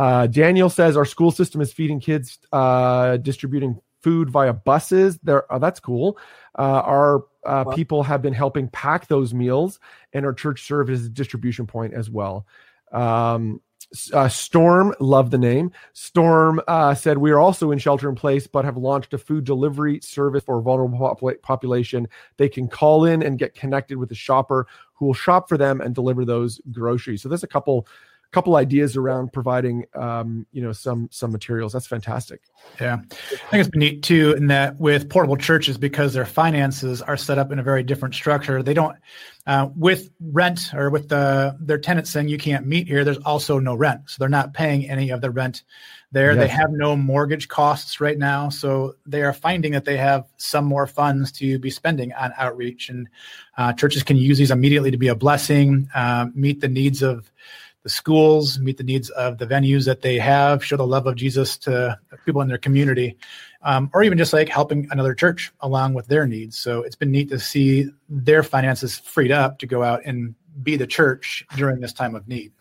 [0.00, 5.18] Uh, Daniel says our school system is feeding kids, uh, distributing food via buses.
[5.22, 6.16] There, oh, that's cool.
[6.58, 7.74] Uh, our uh, wow.
[7.74, 9.78] people have been helping pack those meals,
[10.14, 12.46] and our church serves as a distribution point as well.
[12.92, 13.60] Um,
[14.14, 15.70] uh, Storm, love the name.
[15.92, 19.44] Storm uh, said we are also in shelter in place, but have launched a food
[19.44, 22.08] delivery service for a vulnerable pop- population.
[22.38, 25.82] They can call in and get connected with a shopper who will shop for them
[25.82, 27.20] and deliver those groceries.
[27.20, 27.86] So there's a couple
[28.32, 31.72] couple ideas around providing um, you know some some materials.
[31.72, 32.40] That's fantastic.
[32.80, 32.98] Yeah.
[33.10, 33.16] I
[33.50, 37.38] think it's been neat too in that with portable churches because their finances are set
[37.38, 38.96] up in a very different structure they don't
[39.46, 43.58] uh, with rent or with the their tenants saying you can't meet here there's also
[43.58, 44.02] no rent.
[44.06, 45.62] So they're not paying any of the rent
[46.12, 46.32] there.
[46.32, 46.40] Yes.
[46.40, 48.48] they have no mortgage costs right now.
[48.48, 52.88] So they are finding that they have some more funds to be spending on outreach.
[52.88, 53.08] And
[53.56, 57.30] uh, churches can use these immediately to be a blessing uh, meet the needs of
[57.82, 61.16] the schools, meet the needs of the venues that they have, show the love of
[61.16, 63.16] Jesus to people in their community,
[63.62, 66.58] um, or even just like helping another church along with their needs.
[66.58, 70.76] So it's been neat to see their finances freed up to go out and be
[70.76, 72.52] the church during this time of need.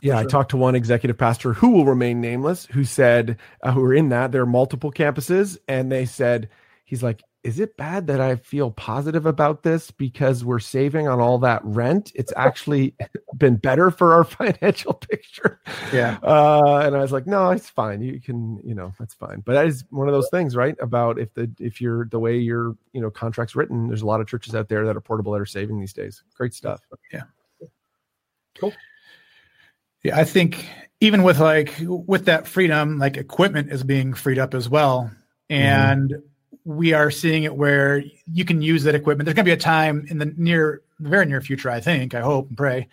[0.00, 0.24] Yeah, sure.
[0.24, 3.94] I talked to one executive pastor who will remain nameless, who said, uh, who are
[3.94, 6.48] in that, there are multiple campuses, and they said,
[6.84, 11.20] he's like, is it bad that I feel positive about this because we're saving on
[11.20, 12.10] all that rent?
[12.16, 12.96] It's actually
[13.36, 15.60] been better for our financial picture.
[15.92, 16.18] Yeah.
[16.24, 18.02] Uh, and I was like, no, it's fine.
[18.02, 19.44] You can, you know, that's fine.
[19.46, 20.74] But that is one of those things, right?
[20.80, 24.20] About if the if you're the way your you know contracts written, there's a lot
[24.20, 26.24] of churches out there that are portable that are saving these days.
[26.34, 26.80] Great stuff.
[27.12, 27.22] Yeah.
[28.58, 28.72] Cool.
[30.02, 30.68] Yeah, I think
[31.00, 35.12] even with like with that freedom, like equipment is being freed up as well.
[35.48, 35.62] Mm-hmm.
[35.62, 36.26] And mm-hmm
[36.64, 39.26] we are seeing it where you can use that equipment.
[39.26, 42.20] There's going to be a time in the near, very near future, I think, I
[42.20, 42.88] hope and pray,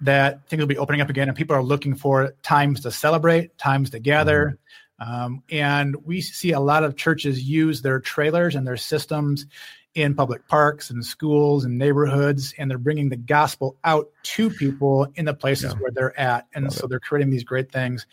[0.00, 3.56] that things will be opening up again and people are looking for times to celebrate,
[3.58, 4.58] times to gather.
[5.00, 5.12] Mm-hmm.
[5.12, 9.46] Um, and we see a lot of churches use their trailers and their systems
[9.94, 15.06] in public parks and schools and neighborhoods, and they're bringing the gospel out to people
[15.16, 15.80] in the places yeah.
[15.80, 16.46] where they're at.
[16.54, 16.90] And Love so it.
[16.90, 18.06] they're creating these great things.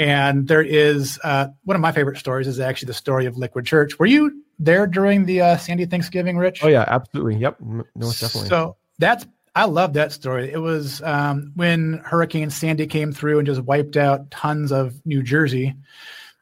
[0.00, 3.66] And there is uh, one of my favorite stories is actually the story of Liquid
[3.66, 6.64] Church, Were you there during the uh, Sandy Thanksgiving, Rich?
[6.64, 7.36] Oh yeah, absolutely.
[7.36, 8.48] Yep, no, definitely.
[8.48, 10.50] So that's I love that story.
[10.50, 15.22] It was um, when Hurricane Sandy came through and just wiped out tons of New
[15.22, 15.74] Jersey.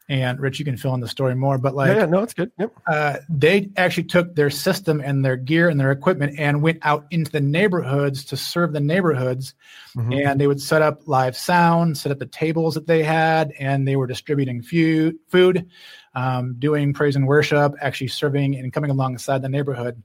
[0.09, 2.33] And Rich, you can fill in the story more, but like, yeah, yeah no, it's
[2.33, 2.51] good.
[2.57, 2.73] Yep.
[2.87, 7.05] Uh, they actually took their system and their gear and their equipment and went out
[7.11, 9.53] into the neighborhoods to serve the neighborhoods.
[9.95, 10.13] Mm-hmm.
[10.13, 13.87] And they would set up live sound, set up the tables that they had, and
[13.87, 15.69] they were distributing food, food,
[16.15, 20.01] um, doing praise and worship, actually serving and coming alongside the neighborhood.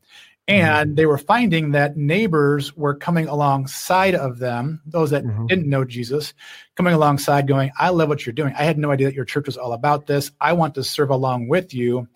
[0.49, 0.67] Mm-hmm.
[0.67, 5.47] And they were finding that neighbors were coming alongside of them, those that mm-hmm.
[5.47, 6.35] didn't know Jesus,
[6.75, 8.55] coming alongside going, I love what you're doing.
[8.59, 10.33] I had no idea that your church was all about this.
[10.41, 12.09] I want to serve along with you.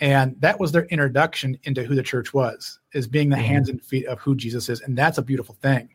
[0.00, 3.44] And that was their introduction into who the church was, is being the mm-hmm.
[3.44, 4.80] hands and feet of who Jesus is.
[4.80, 5.88] And that's a beautiful thing.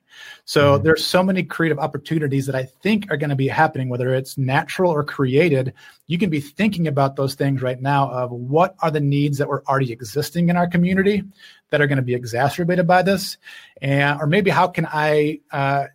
[0.43, 0.83] So mm-hmm.
[0.83, 4.37] there's so many creative opportunities that I think are going to be happening, whether it's
[4.37, 5.73] natural or created.
[6.07, 9.47] You can be thinking about those things right now of what are the needs that
[9.47, 11.23] were already existing in our community
[11.73, 13.37] that are going to be exacerbated by this,
[13.81, 15.85] and or maybe how can I uh,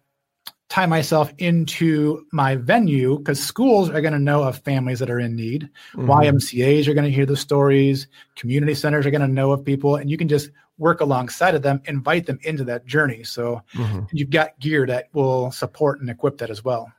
[0.69, 5.21] tie myself into my venue because schools are going to know of families that are
[5.21, 5.71] in need.
[5.95, 6.11] Mm-hmm.
[6.11, 8.09] YMCA's are going to hear the stories.
[8.35, 11.63] Community centers are going to know of people, and you can just work alongside of
[11.63, 13.23] them, invite them into that journey.
[13.23, 14.01] So mm-hmm.
[14.11, 16.91] you've got gear that will support and equip that as well.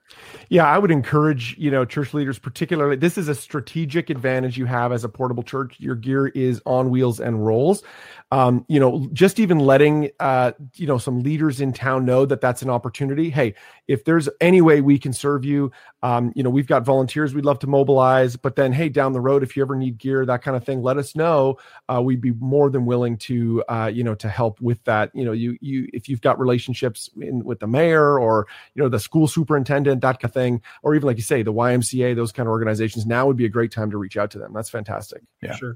[0.50, 2.96] Yeah, I would encourage, you know, church leaders particularly.
[2.96, 5.76] This is a strategic advantage you have as a portable church.
[5.80, 7.84] Your gear is on wheels and rolls.
[8.32, 12.42] Um, you know, just even letting uh, you know, some leaders in town know that
[12.42, 13.30] that's an opportunity.
[13.30, 13.56] Hey,
[13.88, 15.72] if there's any way we can serve you,
[16.04, 19.22] um, you know, we've got volunteers we'd love to mobilize, but then hey, down the
[19.22, 21.58] road if you ever need gear, that kind of thing, let us know.
[21.88, 25.10] Uh, we'd be more than willing to uh, you know, to help with that.
[25.16, 28.90] You know, you you if you've got relationships in, with the mayor or, you know,
[28.90, 32.32] the school superintendent that kind of thing, or even like you say, the YMCA, those
[32.32, 34.54] kind of organizations, now would be a great time to reach out to them.
[34.54, 35.24] That's fantastic.
[35.42, 35.56] Yeah.
[35.56, 35.76] Sure.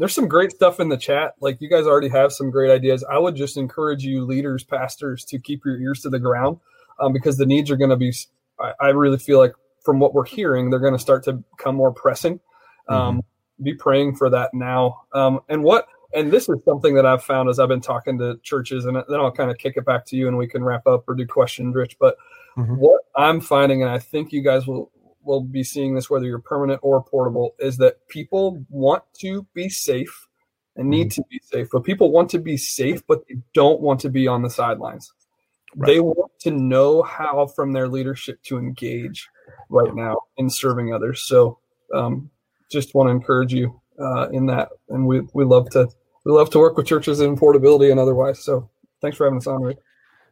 [0.00, 1.34] There's some great stuff in the chat.
[1.40, 3.04] Like you guys already have some great ideas.
[3.04, 6.58] I would just encourage you, leaders, pastors, to keep your ears to the ground
[6.98, 8.12] um, because the needs are going to be,
[8.58, 9.52] I, I, really feel like
[9.84, 12.40] from what we're hearing, they're going to start to become more pressing.
[12.88, 13.62] Um, mm-hmm.
[13.62, 15.02] Be praying for that now.
[15.12, 18.38] Um, and what, and this is something that I've found as I've been talking to
[18.42, 20.86] churches, and then I'll kind of kick it back to you and we can wrap
[20.86, 21.98] up or do questions, Rich.
[22.00, 22.16] But
[22.56, 22.76] Mm-hmm.
[22.76, 24.90] What I'm finding, and I think you guys will
[25.30, 29.68] will be seeing this whether you're permanent or portable, is that people want to be
[29.68, 30.28] safe
[30.76, 31.22] and need mm-hmm.
[31.22, 31.68] to be safe.
[31.72, 35.12] But people want to be safe, but they don't want to be on the sidelines.
[35.76, 35.86] Right.
[35.86, 39.28] They want to know how from their leadership to engage
[39.68, 41.22] right now in serving others.
[41.26, 41.58] So
[41.94, 42.30] um,
[42.70, 44.70] just want to encourage you uh, in that.
[44.88, 45.88] And we, we love to
[46.24, 48.44] we love to work with churches in portability and otherwise.
[48.44, 48.68] So
[49.00, 49.78] thanks for having us on, Rick.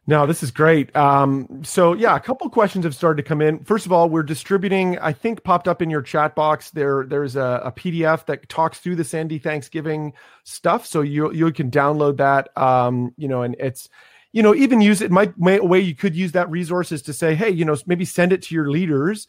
[0.09, 0.93] No, this is great.
[0.95, 3.63] Um, so yeah, a couple questions have started to come in.
[3.63, 4.97] First of all, we're distributing.
[4.97, 7.05] I think popped up in your chat box there.
[7.07, 10.13] There's a, a PDF that talks through the Sandy Thanksgiving
[10.45, 12.49] stuff, so you you can download that.
[12.57, 13.87] Um, you know, and it's
[14.31, 15.11] you know even use it.
[15.11, 18.33] Might way you could use that resource is to say, hey, you know, maybe send
[18.33, 19.27] it to your leaders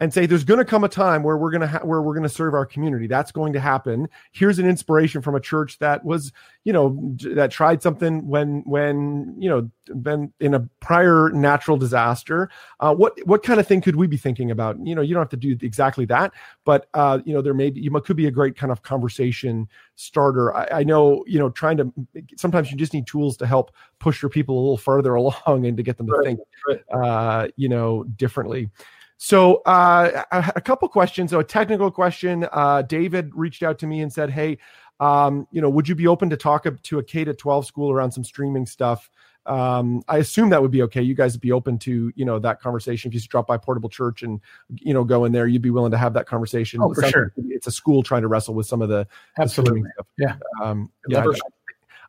[0.00, 2.14] and say there's going to come a time where we're going to ha- where we're
[2.14, 3.06] going to serve our community.
[3.06, 4.08] That's going to happen.
[4.32, 6.32] Here's an inspiration from a church that was
[6.64, 9.70] you know that tried something when when you know
[10.02, 12.50] been in a prior natural disaster.
[12.80, 14.76] Uh, what what kind of thing could we be thinking about?
[14.84, 16.32] You know you don't have to do exactly that
[16.66, 19.66] but uh, you know there may be you could be a great kind of conversation
[19.94, 20.54] starter.
[20.54, 21.90] I, I know you know trying to
[22.36, 25.76] sometimes you just need tools to help push your people a little further along and
[25.78, 26.40] to get them to right, think.
[26.92, 28.68] Uh, you know differently
[29.18, 31.30] so, uh, a, a, couple questions.
[31.30, 32.46] So, a technical question.
[32.52, 34.58] Uh, David reached out to me and said, "Hey,
[35.00, 37.90] um, you know, would you be open to talk to a K to 12 school
[37.90, 39.10] around some streaming stuff?"
[39.46, 41.02] Um, I assume that would be okay.
[41.02, 43.08] You guys would be open to, you know, that conversation.
[43.08, 44.40] If you drop by Portable Church and,
[44.74, 46.80] you know, go in there, you'd be willing to have that conversation.
[46.82, 47.32] Oh, for sure.
[47.36, 49.06] It's a school trying to wrestle with some of the
[49.38, 50.06] absolutely the stuff.
[50.18, 50.36] Yeah.
[50.62, 51.24] Um, yeah.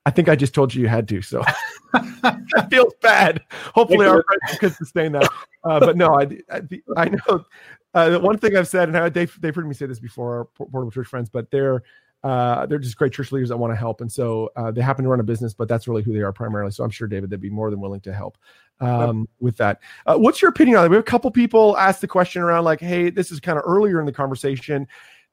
[0.07, 1.43] I think I just told you you had to, so
[2.21, 3.43] that feels bad.
[3.75, 5.29] Hopefully, our friends could sustain that.
[5.65, 6.61] Uh, but no, I, I,
[6.95, 7.45] I know
[7.93, 10.91] uh, one thing I've said, and they've they've heard me say this before, our portable
[10.91, 11.83] church friends, but they're
[12.23, 15.03] uh, they're just great church leaders that want to help, and so uh, they happen
[15.03, 16.71] to run a business, but that's really who they are primarily.
[16.71, 18.37] So I'm sure David, they'd be more than willing to help
[18.79, 19.81] um, with that.
[20.05, 20.89] Uh, what's your opinion on that?
[20.89, 23.65] We have a couple people ask the question around like, hey, this is kind of
[23.67, 24.87] earlier in the conversation,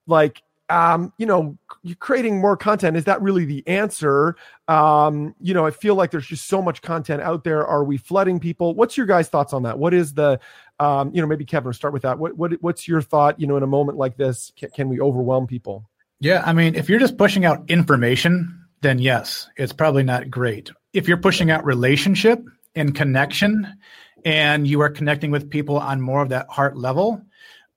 [0.09, 1.59] like um, you know,
[1.99, 4.37] creating more content is that really the answer?
[4.69, 7.67] Um, you know, I feel like there's just so much content out there.
[7.67, 8.75] Are we flooding people?
[8.75, 9.79] What's your guys' thoughts on that?
[9.79, 10.41] What is the,
[10.81, 12.19] um, you know, maybe Kevin, start with that.
[12.19, 13.39] What, what what's your thought?
[13.39, 15.89] You know, in a moment like this, can, can we overwhelm people?
[16.21, 20.71] Yeah, I mean, if you're just pushing out information, then yes, it's probably not great.
[20.93, 22.43] If you're pushing out relationship
[22.75, 23.67] and connection,
[24.25, 27.23] and you are connecting with people on more of that heart level,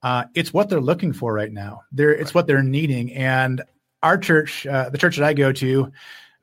[0.03, 1.81] uh, it's what they're looking for right now.
[1.91, 3.13] They're, it's what they're needing.
[3.13, 3.61] And
[4.03, 5.91] our church, uh, the church that I go to,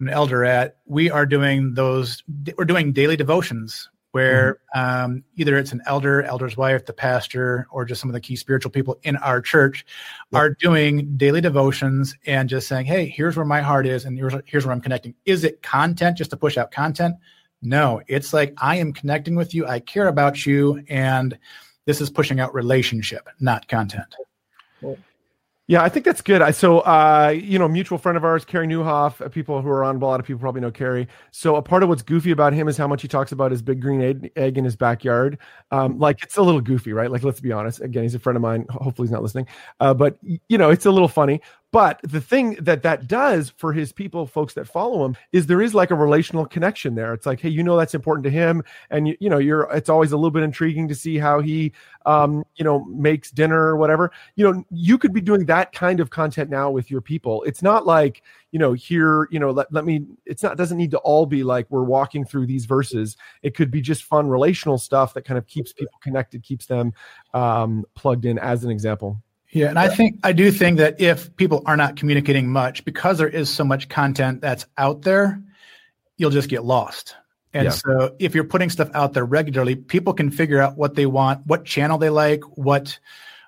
[0.00, 2.22] I'm an elder at, we are doing those.
[2.56, 5.04] We're doing daily devotions where mm-hmm.
[5.04, 8.36] um, either it's an elder, elder's wife, the pastor, or just some of the key
[8.36, 9.84] spiritual people in our church
[10.30, 10.40] yep.
[10.40, 14.34] are doing daily devotions and just saying, "Hey, here's where my heart is, and here's
[14.46, 17.16] here's where I'm connecting." Is it content just to push out content?
[17.60, 19.66] No, it's like I am connecting with you.
[19.66, 21.36] I care about you, and
[21.86, 24.14] this is pushing out relationship, not content.
[25.66, 26.42] Yeah, I think that's good.
[26.42, 29.82] I, so, uh, you know, mutual friend of ours, Carey Nieuwhof, uh, people who are
[29.82, 31.08] on, a lot of people probably know Carey.
[31.30, 33.62] So, a part of what's goofy about him is how much he talks about his
[33.62, 35.38] big green egg, egg in his backyard.
[35.70, 37.10] Um, like, it's a little goofy, right?
[37.10, 37.80] Like, let's be honest.
[37.80, 38.66] Again, he's a friend of mine.
[38.68, 39.46] Hopefully, he's not listening.
[39.80, 41.40] Uh, but, you know, it's a little funny.
[41.74, 45.60] But the thing that that does for his people, folks that follow him, is there
[45.60, 47.12] is like a relational connection there.
[47.12, 49.68] It's like, hey, you know, that's important to him, and you, you know, you're.
[49.72, 51.72] It's always a little bit intriguing to see how he,
[52.06, 54.12] um, you know, makes dinner or whatever.
[54.36, 57.42] You know, you could be doing that kind of content now with your people.
[57.42, 58.22] It's not like
[58.52, 60.06] you know here, you know, let let me.
[60.26, 63.16] It's not doesn't need to all be like we're walking through these verses.
[63.42, 66.92] It could be just fun relational stuff that kind of keeps people connected, keeps them
[67.32, 68.38] um, plugged in.
[68.38, 69.23] As an example.
[69.54, 73.18] Yeah, and I think I do think that if people are not communicating much because
[73.18, 75.40] there is so much content that's out there,
[76.16, 77.14] you'll just get lost.
[77.52, 77.70] And yeah.
[77.70, 81.46] so if you're putting stuff out there regularly, people can figure out what they want,
[81.46, 82.98] what channel they like, what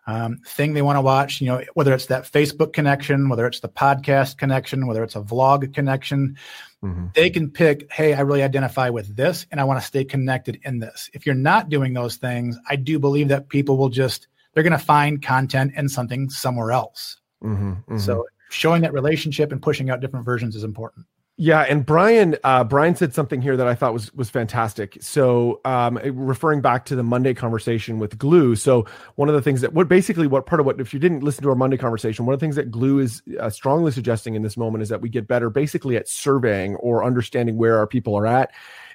[0.07, 3.59] um, thing they want to watch, you know, whether it's that Facebook connection, whether it's
[3.59, 6.37] the podcast connection, whether it's a vlog connection,
[6.85, 7.07] mm-hmm.
[7.15, 10.61] they can pick, hey, I really identify with this and I want to stay connected
[10.63, 11.11] in this.
[11.13, 14.73] If you're not doing those things, I do believe that people will just they're going
[14.73, 17.19] to find content and something somewhere else.
[17.45, 17.99] Mm-hmm, mm-hmm.
[17.99, 21.05] So showing that relationship and pushing out different versions is important.
[21.39, 24.97] Yeah, and Brian, uh, Brian said something here that I thought was was fantastic.
[25.03, 28.57] So, um, referring back to the Monday conversation with Gloo.
[28.57, 28.87] So,
[29.17, 31.43] one of the things that what basically what part of what if you didn't listen
[31.43, 34.41] to our Monday conversation, one of the things that Gloo is uh, strongly suggesting in
[34.41, 38.17] this moment is that we get better, basically at surveying or understanding where our people
[38.17, 38.51] are at.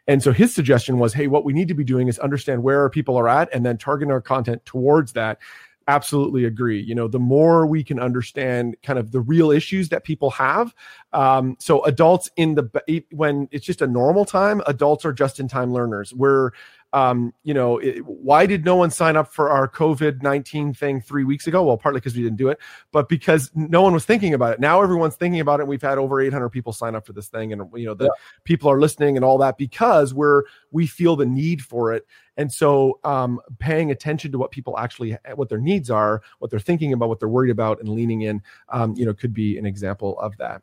[0.08, 2.82] And so his suggestion was, hey, what we need to be doing is understand where
[2.82, 5.40] our people are at and then target our content towards that.
[5.88, 6.80] Absolutely agree.
[6.80, 10.74] You know, the more we can understand kind of the real issues that people have.
[11.12, 15.48] Um, so adults in the when it's just a normal time, adults are just in
[15.48, 16.14] time learners.
[16.14, 16.52] We're
[16.94, 21.00] um, you know, it, why did no one sign up for our COVID 19 thing
[21.00, 21.64] three weeks ago?
[21.64, 22.60] Well, partly because we didn't do it,
[22.92, 24.60] but because no one was thinking about it.
[24.60, 25.68] Now everyone's thinking about it.
[25.68, 27.54] We've had over 800 people sign up for this thing.
[27.54, 28.12] And, you know, the yeah.
[28.44, 32.06] people are listening and all that because we're, we feel the need for it.
[32.36, 36.60] And so um, paying attention to what people actually, what their needs are, what they're
[36.60, 39.66] thinking about, what they're worried about and leaning in, um, you know, could be an
[39.66, 40.62] example of that.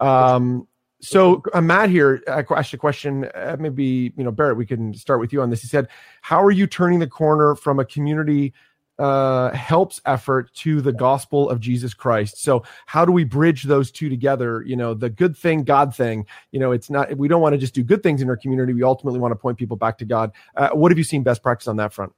[0.00, 0.66] Um,
[1.00, 3.28] so uh, Matt here uh, asked a question.
[3.34, 5.62] Uh, maybe you know Barrett, we can start with you on this.
[5.62, 5.88] He said,
[6.22, 8.52] "How are you turning the corner from a community
[9.00, 12.42] uh, helps effort to the gospel of Jesus Christ.
[12.42, 14.62] So how do we bridge those two together?
[14.66, 16.26] You know, the good thing, God thing.
[16.52, 17.16] You know, it's not.
[17.16, 18.74] We don't want to just do good things in our community.
[18.74, 20.32] We ultimately want to point people back to God.
[20.54, 22.12] Uh, what have you seen best practice on that front?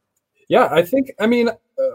[0.49, 1.13] Yeah, I think.
[1.21, 1.51] I mean,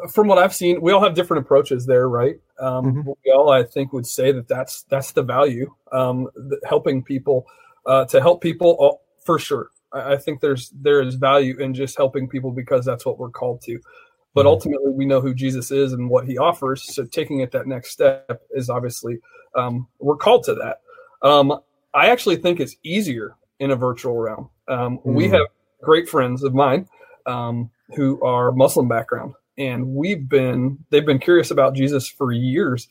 [0.10, 2.36] from what I've seen, we all have different approaches there, right?
[2.60, 3.12] Um, mm-hmm.
[3.26, 7.46] We all, I think, would say that that's that's the value, um, the, helping people
[7.86, 9.72] uh, to help people uh, for sure.
[9.94, 13.30] I, I, think there's there is value in just helping people because that's what we're
[13.30, 13.80] called to.
[14.34, 14.48] But mm-hmm.
[14.48, 16.94] ultimately, we know who Jesus is and what He offers.
[16.96, 19.20] So taking it that next step is obviously
[19.56, 20.82] um, we're called to that.
[21.28, 21.60] Um,
[21.94, 24.50] I actually think it's easier in a virtual realm.
[24.70, 25.14] Mm-hmm.
[25.14, 25.32] We mm.
[25.32, 25.48] have
[25.82, 26.88] great friends of mine
[27.26, 32.88] um, who are Muslim background, and we've been they've been curious about Jesus for years.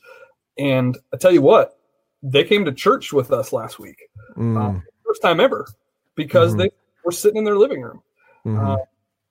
[0.59, 1.79] And I tell you what,
[2.23, 4.03] they came to church with us last week,
[4.37, 4.57] mm.
[4.57, 5.67] uh, first time ever,
[6.15, 6.61] because mm-hmm.
[6.61, 6.71] they
[7.05, 8.03] were sitting in their living room.
[8.45, 8.67] Mm-hmm.
[8.67, 8.77] Uh,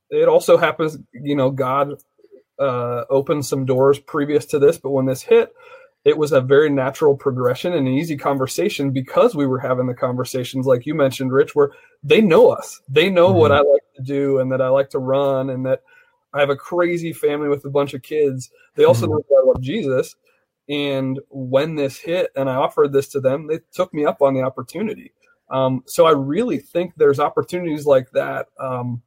[0.09, 1.95] it also happens, you know, God
[2.59, 5.53] uh, opened some doors previous to this, but when this hit,
[6.05, 9.95] it was a very natural progression and an easy conversation because we were having the
[9.95, 11.71] conversations like you mentioned, Rich, where
[12.03, 12.79] they know us.
[12.87, 13.39] They know mm-hmm.
[13.39, 15.81] what I like to do and that I like to run and that
[16.35, 18.51] I have a crazy family with a bunch of kids.
[18.75, 19.13] They also mm-hmm.
[19.13, 20.15] know that I love Jesus.
[20.67, 24.33] And when this hit and I offered this to them, they took me up on
[24.33, 25.13] the opportunity.
[25.49, 28.47] Um, so I really think there's opportunities like that.
[28.59, 29.01] Um,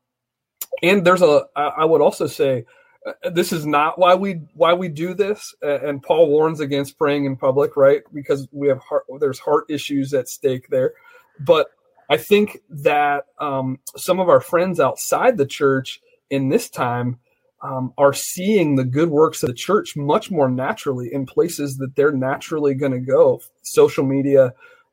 [0.82, 2.64] and there's a, I would also say,
[3.06, 7.26] uh, this is not why we why we do this and paul warns against praying
[7.26, 10.94] in public right because we have heart there's heart issues at stake there
[11.38, 11.68] but
[12.10, 16.00] i think that um, some of our friends outside the church
[16.30, 17.18] in this time
[17.60, 21.96] um, are seeing the good works of the church much more naturally in places that
[21.96, 24.52] they're naturally going to go social media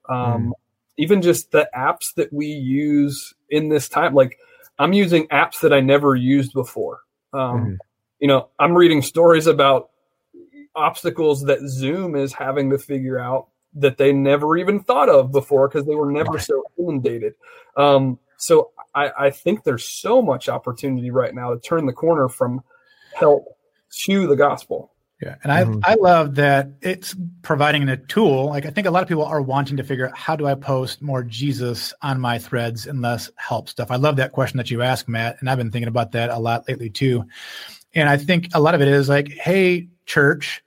[0.09, 0.51] um, mm.
[0.97, 4.37] even just the apps that we use in this time like
[4.79, 7.01] i'm using apps that i never used before
[7.33, 7.77] um, mm.
[8.19, 9.89] you know i'm reading stories about
[10.75, 15.67] obstacles that zoom is having to figure out that they never even thought of before
[15.67, 17.35] because they were never so inundated.
[17.77, 22.29] Um, so I, I think there's so much opportunity right now to turn the corner
[22.29, 22.61] from
[23.13, 23.45] help
[24.05, 24.91] to the gospel.
[25.21, 25.79] Yeah, and I mm-hmm.
[25.85, 28.47] I love that it's providing a tool.
[28.47, 30.55] Like I think a lot of people are wanting to figure out how do I
[30.55, 33.91] post more Jesus on my threads and less help stuff.
[33.91, 36.37] I love that question that you asked, Matt, and I've been thinking about that a
[36.37, 37.23] lot lately too.
[37.93, 40.61] And I think a lot of it is like, hey, church,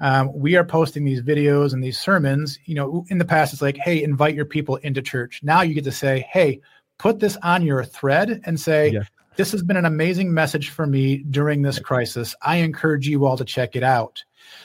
[0.00, 2.58] um, we are posting these videos and these sermons.
[2.64, 5.40] You know, in the past, it's like, hey, invite your people into church.
[5.42, 6.60] Now you get to say, hey,
[7.00, 9.04] put this on your thread and say, yeah.
[9.36, 12.34] this has been an amazing message for me during this crisis.
[12.42, 14.22] I encourage you all to check it out.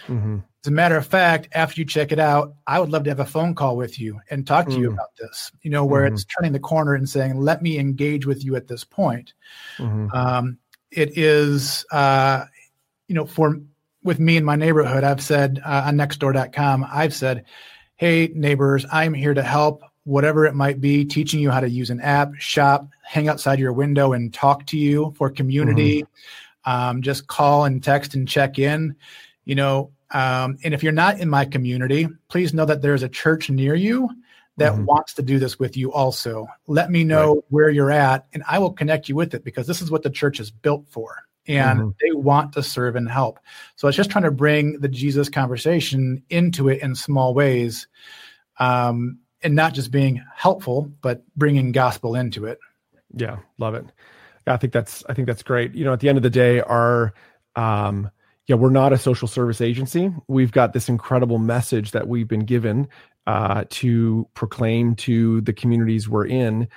[0.07, 0.39] Mm-hmm.
[0.65, 3.21] As a matter of fact, after you check it out, I would love to have
[3.21, 4.81] a phone call with you and talk to mm-hmm.
[4.81, 4.93] you mm.
[4.95, 6.15] about this, you know, where mm-hmm.
[6.15, 9.33] it's turning the corner and saying, let me engage with you at this point.
[9.77, 10.07] Mm-hmm.
[10.13, 10.57] Um,
[10.91, 12.45] it is, uh,
[13.07, 13.61] you know, for
[14.03, 17.45] with me in my neighborhood, I've said uh, on nextdoor.com, I've said,
[17.95, 21.89] hey, neighbors, I'm here to help, whatever it might be, teaching you how to use
[21.89, 26.03] an app, shop, hang outside your window and talk to you for community.
[26.03, 26.71] Mm-hmm.
[26.71, 28.95] Um, just call and text and check in.
[29.43, 33.09] You know, um, and if you're not in my community, please know that there's a
[33.09, 34.09] church near you
[34.57, 34.85] that mm-hmm.
[34.85, 36.47] wants to do this with you also.
[36.67, 37.43] Let me know right.
[37.49, 40.09] where you're at and I will connect you with it because this is what the
[40.09, 41.89] church is built for and mm-hmm.
[42.01, 43.39] they want to serve and help.
[43.75, 47.87] So it's just trying to bring the Jesus conversation into it in small ways,
[48.59, 52.57] um, and not just being helpful, but bringing gospel into it.
[53.15, 53.85] Yeah, love it.
[54.47, 55.73] I think that's I think that's great.
[55.75, 57.13] You know, at the end of the day, our
[57.55, 58.09] um,
[58.47, 60.11] yeah, we're not a social service agency.
[60.27, 62.87] We've got this incredible message that we've been given
[63.27, 66.67] uh, to proclaim to the communities we're in.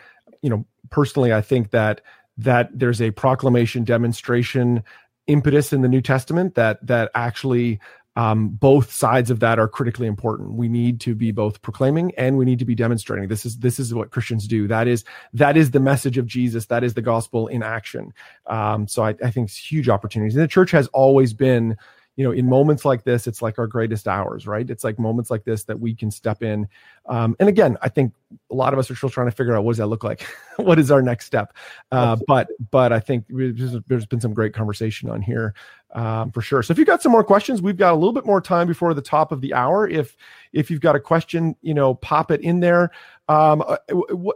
[0.43, 2.03] You know, personally, I think that
[2.37, 4.85] that there's a proclamation demonstration
[5.27, 7.81] impetus in the New Testament that that actually
[8.19, 10.55] um, both sides of that are critically important.
[10.55, 13.29] We need to be both proclaiming and we need to be demonstrating.
[13.29, 14.67] This is this is what Christians do.
[14.67, 15.05] That is
[15.35, 16.67] that is the message of Jesus.
[16.67, 18.13] That is the gospel in action.
[18.49, 20.35] Um, so I, I think it's huge opportunities.
[20.35, 21.77] And the church has always been
[22.19, 24.69] you know, in moments like this, it's like our greatest hours, right?
[24.69, 26.67] It's like moments like this that we can step in.
[27.07, 28.13] Um, and again, I think
[28.51, 30.27] a lot of us are still trying to figure out what does that look like?
[30.57, 31.53] what is our next step?
[31.93, 35.55] Uh, but but I think there's been some great conversation on here
[35.93, 36.63] um, for sure.
[36.63, 38.93] So if you've got some more questions, we've got a little bit more time before
[38.93, 39.89] the top of the hour.
[39.89, 40.17] If
[40.53, 42.91] if you've got a question, you know, pop it in there.
[43.29, 43.77] Um, uh,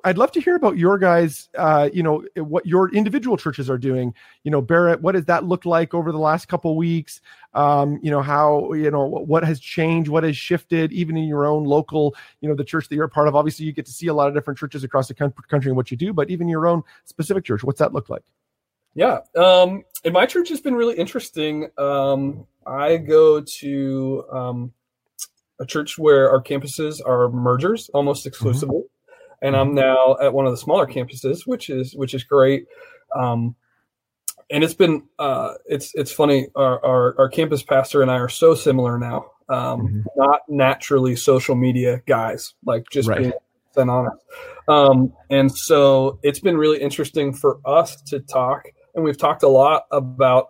[0.04, 3.78] I'd love to hear about your guys, uh, you know, what your individual churches are
[3.78, 4.12] doing.
[4.44, 7.22] You know, Barrett, what does that look like over the last couple weeks?
[7.54, 11.46] Um, you know, how, you know, what has changed, what has shifted, even in your
[11.46, 13.34] own local, you know, the church that you're a part of.
[13.34, 15.90] Obviously, you get to see a lot of different churches across the country and what
[15.90, 18.22] you do, but even your own specific church, what's that look like?
[18.94, 19.20] Yeah.
[19.36, 21.68] Um, and my church has been really interesting.
[21.78, 24.72] Um, I go to, um,
[25.60, 28.28] a church where our campuses are mergers almost mm-hmm.
[28.28, 29.46] exclusively, mm-hmm.
[29.46, 29.76] and I'm mm-hmm.
[29.76, 32.66] now at one of the smaller campuses, which is which is great.
[33.16, 33.54] Um,
[34.50, 36.48] and it's been uh, it's it's funny.
[36.56, 39.30] Our, our, our campus pastor and I are so similar now.
[39.48, 40.00] Um, mm-hmm.
[40.16, 43.18] Not naturally social media guys, like just right.
[43.20, 43.32] being
[43.76, 44.16] and honest.
[44.68, 49.48] Um, and so it's been really interesting for us to talk, and we've talked a
[49.48, 50.48] lot about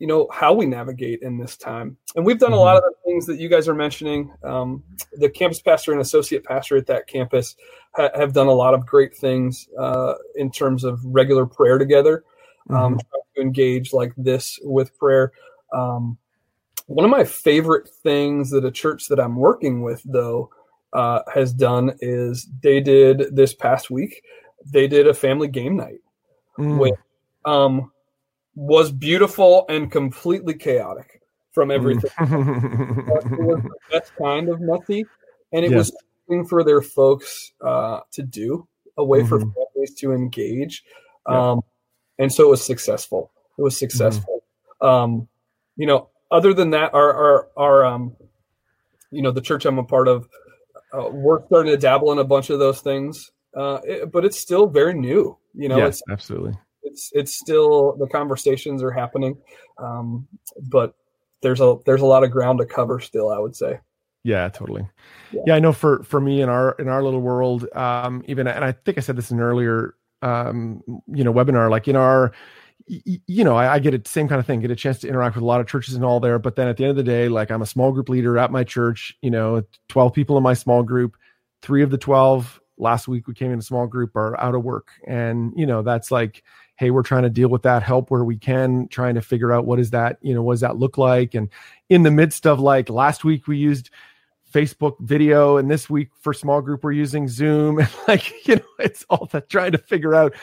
[0.00, 2.86] you know how we navigate in this time and we've done a lot mm-hmm.
[2.86, 4.82] of the things that you guys are mentioning um,
[5.12, 7.54] the campus pastor and associate pastor at that campus
[7.94, 12.24] ha- have done a lot of great things uh, in terms of regular prayer together
[12.70, 12.98] um, mm-hmm.
[13.36, 15.32] to engage like this with prayer
[15.72, 16.16] um,
[16.86, 20.50] one of my favorite things that a church that i'm working with though
[20.92, 24.24] uh, has done is they did this past week
[24.64, 26.00] they did a family game night
[26.58, 26.78] mm.
[26.78, 26.98] with
[27.44, 27.90] um,
[28.54, 31.20] was beautiful and completely chaotic
[31.52, 31.74] from mm.
[31.74, 32.10] everything.
[32.18, 35.04] it was the best kind of messy,
[35.52, 35.92] and it was
[36.26, 38.66] something for their folks uh, to do,
[38.96, 39.28] a way mm-hmm.
[39.28, 40.84] for families to engage,
[41.26, 41.60] um,
[42.18, 43.32] and so it was successful.
[43.58, 44.42] It was successful.
[44.82, 44.86] Mm-hmm.
[44.86, 45.28] Um,
[45.76, 48.16] you know, other than that, our our our um,
[49.10, 50.28] you know, the church I'm a part of,
[50.92, 54.38] uh, we're starting to dabble in a bunch of those things, uh, it, but it's
[54.38, 55.36] still very new.
[55.54, 59.36] You know, yes, absolutely it's it's still the conversations are happening,
[59.78, 60.26] um,
[60.68, 60.94] but
[61.42, 63.30] there's a there's a lot of ground to cover still.
[63.30, 63.80] I would say.
[64.22, 64.86] Yeah, totally.
[65.32, 65.42] Yeah.
[65.46, 68.64] yeah, I know for for me in our in our little world, um, even and
[68.64, 72.32] I think I said this in an earlier um, you know webinar, like in our
[73.26, 75.36] you know, I, I, get a same kind of thing, get a chance to interact
[75.36, 76.40] with a lot of churches and all there.
[76.40, 78.50] But then at the end of the day, like I'm a small group leader at
[78.50, 81.16] my church, you know, 12 people in my small group,
[81.62, 84.64] three of the 12 last week we came in a small group are out of
[84.64, 84.88] work.
[85.06, 86.42] And, you know, that's like,
[86.80, 89.66] hey we're trying to deal with that help where we can trying to figure out
[89.66, 91.48] what is that you know what does that look like and
[91.90, 93.90] in the midst of like last week we used
[94.52, 98.62] Facebook video, and this week for small group we're using Zoom, and like you know,
[98.78, 100.34] it's all that trying to figure out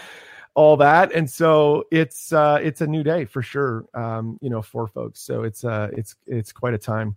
[0.53, 4.61] all that, and so it's uh, it's a new day for sure, um, you know,
[4.61, 5.19] for folks.
[5.19, 7.15] So it's uh, it's it's quite a time.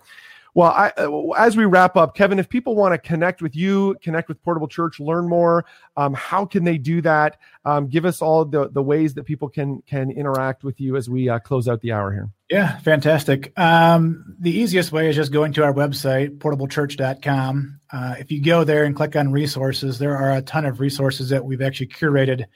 [0.54, 3.96] Well, I, uh, as we wrap up, Kevin, if people want to connect with you,
[4.02, 5.64] connect with Portable Church, learn more,
[5.96, 7.38] um, how can they do that?
[7.64, 11.08] Um, give us all the, the ways that people can can interact with you as
[11.08, 12.28] we uh, close out the hour here.
[12.48, 13.52] Yeah, fantastic.
[13.58, 17.80] Um, the easiest way is just going to our website, portablechurch.com.
[17.92, 21.28] Uh, if you go there and click on resources, there are a ton of resources
[21.28, 22.46] that we've actually curated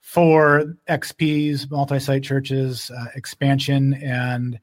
[0.00, 4.58] for XPs, multi-site churches, uh, expansion, and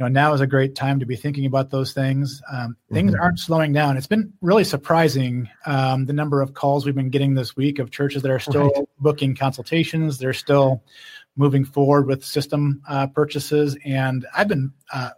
[0.00, 2.40] you know now is a great time to be thinking about those things.
[2.50, 3.20] Um, things mm-hmm.
[3.20, 3.98] aren't slowing down.
[3.98, 7.90] It's been really surprising um, the number of calls we've been getting this week of
[7.90, 8.84] churches that are still right.
[8.98, 10.16] booking consultations.
[10.16, 10.82] They're still
[11.36, 15.10] moving forward with system uh, purchases, and I've been uh,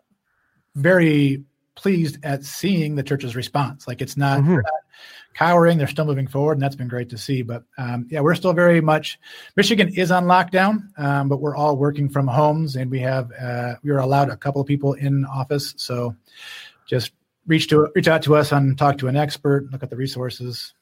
[0.74, 1.44] very
[1.76, 3.86] pleased at seeing the church's response.
[3.86, 4.58] Like it's not, mm-hmm.
[5.34, 7.42] Cowering; they're still moving forward, and that's been great to see.
[7.42, 9.18] But um, yeah, we're still very much.
[9.56, 13.74] Michigan is on lockdown, um, but we're all working from homes, and we have uh,
[13.82, 15.74] we are allowed a couple of people in office.
[15.76, 16.14] So
[16.86, 17.12] just
[17.46, 20.74] reach to reach out to us and talk to an expert, look at the resources.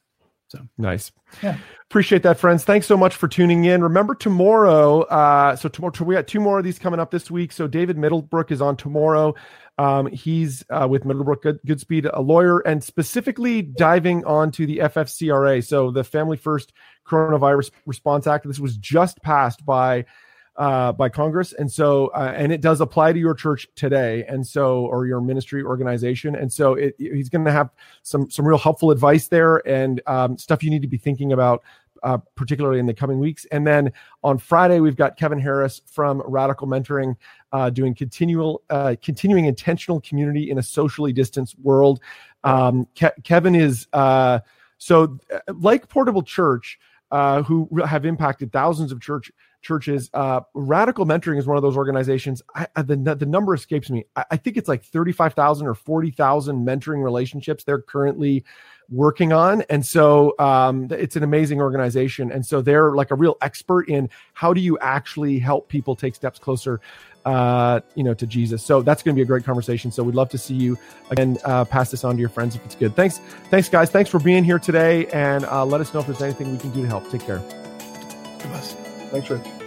[0.51, 1.13] So nice.
[1.43, 1.57] Yeah.
[1.85, 2.65] Appreciate that, friends.
[2.65, 3.83] Thanks so much for tuning in.
[3.85, 5.03] Remember tomorrow.
[5.03, 7.53] Uh, so tomorrow we got two more of these coming up this week.
[7.53, 9.35] So David Middlebrook is on tomorrow.
[9.79, 15.65] Um, he's uh, with Middlebrook Good, Goodspeed, a lawyer, and specifically diving onto the FFCRA,
[15.65, 16.73] so the Family First
[17.07, 18.47] Coronavirus Response Act.
[18.47, 20.05] This was just passed by
[20.61, 24.47] uh, by Congress, and so uh, and it does apply to your church today, and
[24.47, 27.71] so or your ministry organization, and so it, he's going to have
[28.03, 31.63] some some real helpful advice there and um, stuff you need to be thinking about
[32.03, 33.47] uh, particularly in the coming weeks.
[33.47, 33.91] And then
[34.23, 37.17] on Friday, we've got Kevin Harris from Radical Mentoring
[37.53, 42.01] uh, doing continual, uh, continuing intentional community in a socially distanced world.
[42.45, 44.41] Um, Ke- Kevin is uh,
[44.77, 46.79] so like Portable Church,
[47.11, 49.33] who have impacted thousands of church
[49.63, 50.11] churches.
[50.15, 52.43] Uh, Radical Mentoring is one of those organizations.
[52.55, 54.05] I, the the number escapes me.
[54.17, 58.45] I, I think it's like thirty five thousand or forty thousand mentoring relationships they're currently
[58.91, 59.63] working on.
[59.71, 62.33] And so um, it's an amazing organization.
[62.33, 66.17] And so they're like a real expert in how do you actually help people take
[66.17, 66.81] steps closer,
[67.25, 68.65] uh, you know, to Jesus.
[68.65, 69.93] So that's going to be a great conversation.
[69.93, 70.77] So we'd love to see you
[71.11, 71.39] again.
[71.45, 72.97] Uh, pass this on to your friends if it's good.
[72.97, 73.91] Thanks, thanks, guys.
[73.91, 76.73] Thanks for being here today, and uh, let us know if there's anything we can
[76.73, 77.09] do to help.
[77.11, 77.41] Take care.
[79.11, 79.60] Thanks, Rich.